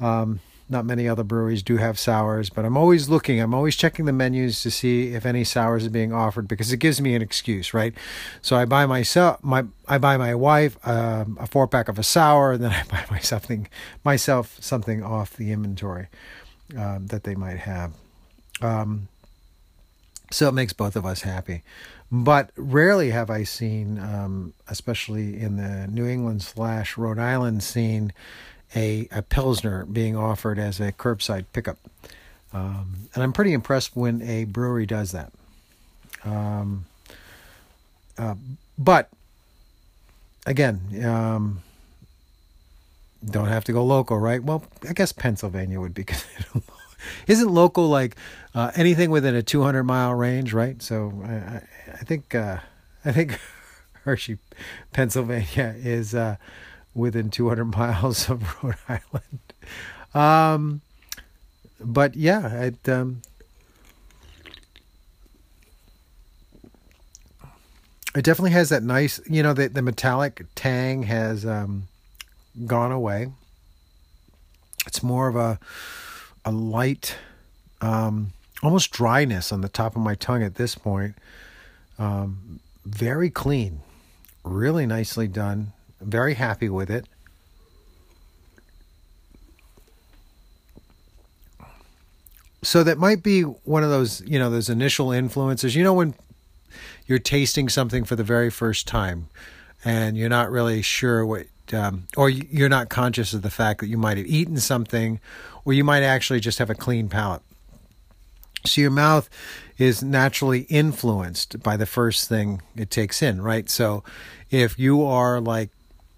Um, 0.00 0.40
not 0.68 0.84
many 0.86 1.06
other 1.08 1.22
breweries 1.24 1.62
do 1.62 1.76
have 1.76 1.98
sours, 1.98 2.48
but 2.50 2.64
I'm 2.64 2.76
always 2.76 3.08
looking. 3.08 3.40
I'm 3.40 3.54
always 3.54 3.76
checking 3.76 4.06
the 4.06 4.12
menus 4.12 4.62
to 4.62 4.70
see 4.70 5.14
if 5.14 5.26
any 5.26 5.44
sours 5.44 5.84
are 5.86 5.90
being 5.90 6.12
offered 6.12 6.48
because 6.48 6.72
it 6.72 6.78
gives 6.78 7.00
me 7.00 7.14
an 7.14 7.22
excuse, 7.22 7.74
right? 7.74 7.94
So 8.42 8.56
I 8.56 8.64
buy 8.64 8.86
myself 8.86 9.42
my 9.42 9.64
I 9.86 9.98
buy 9.98 10.16
my 10.16 10.34
wife 10.34 10.76
um, 10.86 11.36
a 11.40 11.46
four 11.46 11.68
pack 11.68 11.88
of 11.88 11.98
a 11.98 12.02
sour, 12.02 12.52
and 12.52 12.64
then 12.64 12.72
I 12.72 12.82
buy 12.90 13.04
myself 13.10 13.42
something 13.42 13.68
myself 14.04 14.56
something 14.60 15.02
off 15.02 15.36
the 15.36 15.52
inventory 15.52 16.08
um, 16.78 17.08
that 17.08 17.24
they 17.24 17.34
might 17.34 17.58
have. 17.58 17.92
Um, 18.62 19.08
So 20.30 20.48
it 20.48 20.52
makes 20.52 20.72
both 20.72 20.96
of 20.96 21.04
us 21.04 21.22
happy. 21.22 21.62
But 22.10 22.50
rarely 22.56 23.10
have 23.10 23.28
I 23.30 23.44
seen, 23.44 23.98
um, 23.98 24.54
especially 24.68 25.38
in 25.40 25.56
the 25.56 25.86
New 25.88 26.06
England 26.06 26.42
slash 26.42 26.96
Rhode 26.96 27.18
Island 27.18 27.62
scene, 27.62 28.12
a, 28.74 29.08
a 29.10 29.22
Pilsner 29.22 29.84
being 29.84 30.16
offered 30.16 30.58
as 30.58 30.80
a 30.80 30.92
curbside 30.92 31.46
pickup. 31.52 31.78
Um, 32.52 33.08
and 33.14 33.22
I'm 33.22 33.32
pretty 33.32 33.52
impressed 33.52 33.96
when 33.96 34.22
a 34.22 34.44
brewery 34.44 34.86
does 34.86 35.12
that. 35.12 35.32
Um, 36.24 36.86
uh, 38.16 38.34
but 38.78 39.10
again, 40.46 41.04
um, 41.04 41.62
don't 43.24 43.48
have 43.48 43.64
to 43.64 43.72
go 43.72 43.84
local, 43.84 44.18
right? 44.18 44.42
Well, 44.42 44.64
I 44.88 44.92
guess 44.92 45.12
Pennsylvania 45.12 45.80
would 45.80 45.94
be 45.94 46.04
considered. 46.04 46.62
Isn't 47.26 47.48
local 47.48 47.88
like 47.88 48.16
uh, 48.54 48.70
anything 48.76 49.10
within 49.10 49.34
a 49.34 49.42
200 49.42 49.84
mile 49.84 50.14
range, 50.14 50.54
right? 50.54 50.80
So 50.80 51.12
I, 51.26 51.60
I 51.92 52.04
think 52.04 52.34
uh, 52.34 52.58
I 53.04 53.12
think 53.12 53.38
Hershey, 54.04 54.38
Pennsylvania 54.92 55.74
is 55.76 56.14
uh, 56.14 56.36
within 56.94 57.30
200 57.30 57.64
miles 57.76 58.30
of 58.30 58.62
Rhode 58.62 58.76
Island. 58.88 59.52
Um, 60.14 60.80
but 61.80 62.14
yeah, 62.14 62.62
it, 62.62 62.88
um, 62.88 63.22
it 68.14 68.22
definitely 68.22 68.52
has 68.52 68.68
that 68.68 68.82
nice, 68.82 69.20
you 69.28 69.42
know, 69.42 69.52
the 69.52 69.68
the 69.68 69.82
metallic 69.82 70.46
tang 70.54 71.04
has 71.04 71.44
um, 71.44 71.88
gone 72.66 72.92
away. 72.92 73.32
It's 74.86 75.02
more 75.02 75.26
of 75.28 75.36
a 75.36 75.58
a 76.44 76.52
light, 76.52 77.16
um, 77.80 78.32
almost 78.62 78.92
dryness 78.92 79.50
on 79.50 79.62
the 79.62 79.68
top 79.68 79.96
of 79.96 80.02
my 80.02 80.14
tongue 80.14 80.42
at 80.42 80.54
this 80.54 80.74
point. 80.74 81.16
Um, 81.98 82.60
very 82.84 83.30
clean, 83.30 83.80
really 84.44 84.86
nicely 84.86 85.26
done. 85.26 85.72
Very 86.04 86.34
happy 86.34 86.68
with 86.68 86.90
it. 86.90 87.06
So 92.62 92.82
that 92.82 92.96
might 92.96 93.22
be 93.22 93.42
one 93.42 93.84
of 93.84 93.90
those, 93.90 94.22
you 94.22 94.38
know, 94.38 94.48
those 94.48 94.70
initial 94.70 95.12
influences. 95.12 95.76
You 95.76 95.84
know, 95.84 95.92
when 95.92 96.14
you're 97.06 97.18
tasting 97.18 97.68
something 97.68 98.04
for 98.04 98.16
the 98.16 98.24
very 98.24 98.50
first 98.50 98.88
time 98.88 99.28
and 99.84 100.16
you're 100.16 100.30
not 100.30 100.50
really 100.50 100.80
sure 100.80 101.26
what 101.26 101.46
um, 101.72 102.06
or 102.16 102.28
you're 102.28 102.68
not 102.68 102.88
conscious 102.90 103.32
of 103.32 103.42
the 103.42 103.50
fact 103.50 103.80
that 103.80 103.88
you 103.88 103.96
might 103.96 104.18
have 104.18 104.26
eaten 104.26 104.58
something, 104.58 105.18
or 105.64 105.72
you 105.72 105.82
might 105.82 106.02
actually 106.02 106.40
just 106.40 106.58
have 106.58 106.68
a 106.68 106.74
clean 106.74 107.08
palate. 107.08 107.42
So 108.66 108.80
your 108.80 108.90
mouth 108.90 109.30
is 109.78 110.02
naturally 110.02 110.60
influenced 110.62 111.62
by 111.62 111.76
the 111.76 111.86
first 111.86 112.28
thing 112.28 112.62
it 112.76 112.90
takes 112.90 113.22
in, 113.22 113.40
right? 113.40 113.68
So 113.68 114.04
if 114.50 114.78
you 114.78 115.04
are 115.04 115.40
like 115.40 115.70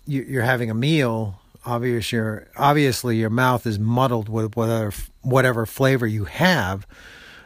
you're 0.06 0.42
having 0.42 0.70
a 0.70 0.74
meal, 0.74 1.40
obviously 1.64 2.16
your 2.16 2.48
obviously 2.56 3.16
your 3.16 3.30
mouth 3.30 3.66
is 3.66 3.78
muddled 3.78 4.28
with 4.28 4.56
whatever 4.56 4.94
whatever 5.22 5.66
flavor 5.66 6.06
you 6.06 6.24
have 6.24 6.86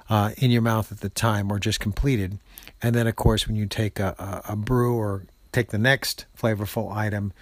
uh, 0.08 0.32
in 0.38 0.50
your 0.50 0.62
mouth 0.62 0.92
at 0.92 1.00
the 1.00 1.08
time 1.08 1.50
or 1.50 1.58
just 1.58 1.80
completed, 1.80 2.38
and 2.82 2.94
then 2.94 3.06
of 3.06 3.16
course 3.16 3.46
when 3.46 3.56
you 3.56 3.66
take 3.66 3.98
a, 3.98 4.42
a, 4.46 4.52
a 4.52 4.56
brew 4.56 4.96
or 4.96 5.24
take 5.52 5.70
the 5.70 5.78
next 5.78 6.26
flavorful 6.38 6.94
item 6.94 7.32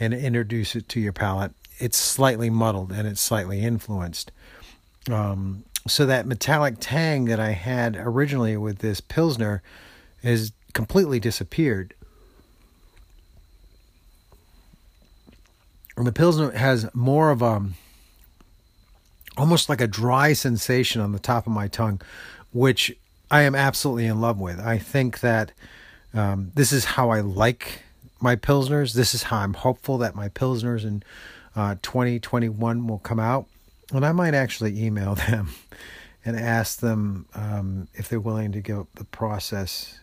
and 0.00 0.14
introduce 0.14 0.76
it 0.76 0.88
to 0.88 1.00
your 1.00 1.12
palate, 1.12 1.52
it's 1.78 1.98
slightly 1.98 2.50
muddled 2.50 2.92
and 2.92 3.06
it's 3.06 3.20
slightly 3.20 3.60
influenced. 3.60 4.30
Um, 5.10 5.64
so 5.86 6.06
that 6.06 6.26
metallic 6.26 6.76
tang 6.80 7.26
that 7.26 7.40
I 7.40 7.52
had 7.52 7.96
originally 7.96 8.56
with 8.56 8.78
this 8.78 9.00
Pilsner 9.00 9.62
has 10.22 10.52
completely 10.72 11.18
disappeared. 11.18 11.94
And 15.98 16.06
the 16.06 16.12
Pilsner 16.12 16.52
has 16.52 16.88
more 16.94 17.32
of 17.32 17.42
a 17.42 17.60
almost 19.36 19.68
like 19.68 19.80
a 19.80 19.88
dry 19.88 20.32
sensation 20.32 21.00
on 21.00 21.10
the 21.10 21.18
top 21.18 21.44
of 21.44 21.52
my 21.52 21.66
tongue, 21.66 22.00
which 22.52 22.96
I 23.32 23.42
am 23.42 23.56
absolutely 23.56 24.06
in 24.06 24.20
love 24.20 24.38
with. 24.38 24.60
I 24.60 24.78
think 24.78 25.18
that 25.20 25.50
um, 26.14 26.52
this 26.54 26.70
is 26.70 26.84
how 26.84 27.10
I 27.10 27.20
like 27.20 27.82
my 28.20 28.36
pilsners. 28.36 28.94
This 28.94 29.12
is 29.12 29.24
how 29.24 29.38
I'm 29.38 29.54
hopeful 29.54 29.98
that 29.98 30.14
my 30.14 30.28
pilsners 30.28 30.84
in 30.84 31.02
uh, 31.56 31.74
2021 31.82 32.86
will 32.86 33.00
come 33.00 33.18
out, 33.18 33.46
and 33.92 34.06
I 34.06 34.12
might 34.12 34.34
actually 34.34 34.80
email 34.80 35.14
them 35.28 35.48
and 36.24 36.38
ask 36.38 36.78
them 36.78 37.26
um, 37.34 37.88
if 37.94 38.08
they're 38.08 38.20
willing 38.20 38.52
to 38.52 38.60
give 38.60 38.86
the 38.94 39.04
process, 39.04 39.98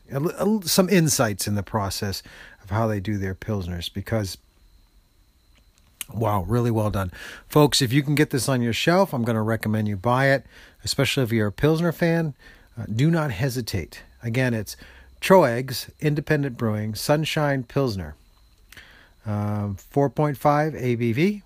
some 0.65 0.89
insights 0.89 1.47
in 1.47 1.55
the 1.55 1.63
process 1.63 2.21
of 2.61 2.69
how 2.69 2.85
they 2.85 2.99
do 2.99 3.17
their 3.17 3.33
pilsners 3.33 3.91
because. 3.93 4.37
Wow, 6.15 6.43
really 6.47 6.71
well 6.71 6.89
done. 6.89 7.11
Folks, 7.49 7.81
if 7.81 7.91
you 7.91 8.01
can 8.01 8.15
get 8.15 8.29
this 8.29 8.47
on 8.47 8.61
your 8.61 8.73
shelf, 8.73 9.13
I'm 9.13 9.23
going 9.23 9.35
to 9.35 9.41
recommend 9.41 9.87
you 9.87 9.97
buy 9.97 10.27
it, 10.27 10.45
especially 10.83 11.23
if 11.23 11.31
you're 11.31 11.47
a 11.47 11.51
Pilsner 11.51 11.91
fan. 11.91 12.33
Uh, 12.79 12.85
do 12.93 13.11
not 13.11 13.31
hesitate. 13.31 14.01
Again, 14.23 14.53
it's 14.53 14.77
Troegs 15.19 15.89
Independent 15.99 16.57
Brewing 16.57 16.95
Sunshine 16.95 17.63
Pilsner. 17.63 18.15
Um, 19.25 19.77
4.5 19.93 20.37
ABV. 20.37 21.41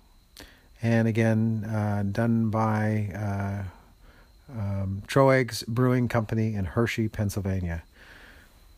And 0.82 1.08
again, 1.08 1.64
uh, 1.64 2.04
done 2.10 2.50
by 2.50 3.10
uh, 3.14 4.58
um, 4.58 5.02
Troegs 5.06 5.66
Brewing 5.66 6.08
Company 6.08 6.54
in 6.54 6.64
Hershey, 6.64 7.08
Pennsylvania. 7.08 7.82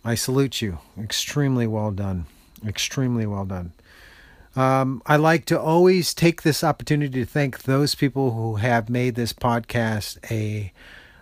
I 0.04 0.14
salute 0.14 0.62
you. 0.62 0.78
Extremely 0.98 1.66
well 1.66 1.90
done. 1.90 2.26
Extremely 2.66 3.26
well 3.26 3.44
done. 3.44 3.72
Um, 4.54 5.02
I 5.06 5.16
like 5.16 5.46
to 5.46 5.58
always 5.58 6.12
take 6.12 6.42
this 6.42 6.62
opportunity 6.62 7.20
to 7.20 7.26
thank 7.26 7.62
those 7.62 7.94
people 7.94 8.32
who 8.32 8.56
have 8.56 8.90
made 8.90 9.14
this 9.14 9.32
podcast 9.32 10.18
a 10.30 10.72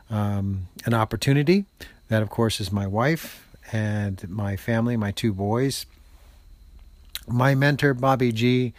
um, 0.08 0.66
an 0.84 0.94
opportunity. 0.94 1.64
That, 2.08 2.22
of 2.22 2.30
course, 2.30 2.58
is 2.58 2.72
my 2.72 2.88
wife, 2.88 3.46
and 3.70 4.28
my 4.28 4.56
family, 4.56 4.96
my 4.96 5.12
two 5.12 5.32
boys, 5.32 5.86
my 7.28 7.54
mentor, 7.54 7.94
Bobby 7.94 8.32
G, 8.32 8.74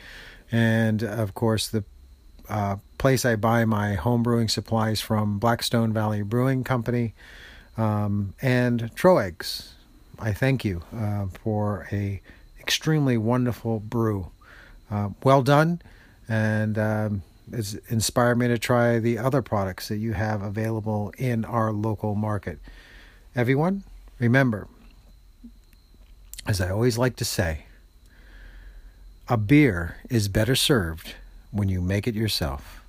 and 0.52 1.02
of 1.02 1.34
course, 1.34 1.70
the 1.70 1.86
uh, 2.50 2.76
place 2.98 3.24
I 3.24 3.38
buy 3.38 3.64
my 3.64 3.94
home 3.94 4.22
brewing 4.22 4.50
supplies 4.50 5.00
from, 5.00 5.40
Blackstone 5.40 5.94
Valley 5.94 6.24
Brewing 6.24 6.66
Company, 6.66 7.14
um, 7.78 8.34
and 8.42 8.94
Troegs. 8.96 9.70
I 10.20 10.34
thank 10.34 10.66
you 10.66 10.84
uh, 10.94 11.28
for 11.42 11.88
a 11.92 12.22
extremely 12.60 13.18
wonderful 13.18 13.80
brew. 13.80 14.30
Uh, 14.92 15.10
well 15.24 15.42
done, 15.42 15.82
and 16.28 16.78
um, 16.78 17.24
it's 17.52 17.76
inspired 17.90 18.38
me 18.38 18.48
to 18.50 18.58
try 18.58 19.00
the 19.00 19.18
other 19.18 19.42
products 19.42 19.88
that 19.88 19.98
you 19.98 20.14
have 20.14 20.42
available 20.42 21.14
in 21.18 21.46
our 21.46 21.72
local 21.72 22.14
market. 22.14 22.60
Everyone, 23.36 23.84
remember 24.20 24.68
as 26.48 26.60
I 26.60 26.70
always 26.70 26.98
like 26.98 27.16
to 27.18 27.26
say, 27.26 27.66
a 29.28 29.38
beer 29.38 29.98
is 30.10 30.28
better 30.28 30.56
served 30.56 31.16
when 31.52 31.70
you 31.70 31.82
make 31.82 32.08
it 32.08 32.16
yourself. 32.16 32.84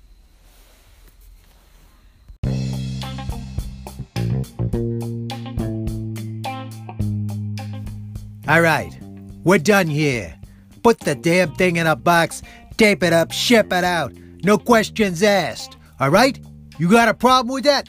All 8.45 8.61
right, 8.61 8.91
we're 9.43 9.59
done 9.59 9.87
here. 9.87 10.35
Put 10.83 10.99
the 10.99 11.15
damn 11.15 11.53
thing 11.55 11.77
in 11.77 11.87
a 11.87 11.95
box, 11.95 12.41
tape 12.77 13.03
it 13.03 13.13
up, 13.13 13.31
ship 13.31 13.71
it 13.71 13.83
out. 13.83 14.13
No 14.43 14.57
questions 14.57 15.23
asked. 15.23 15.77
All 15.99 16.09
right? 16.09 16.37
You 16.77 16.89
got 16.89 17.07
a 17.07 17.13
problem 17.13 17.53
with 17.53 17.63
that? 17.63 17.87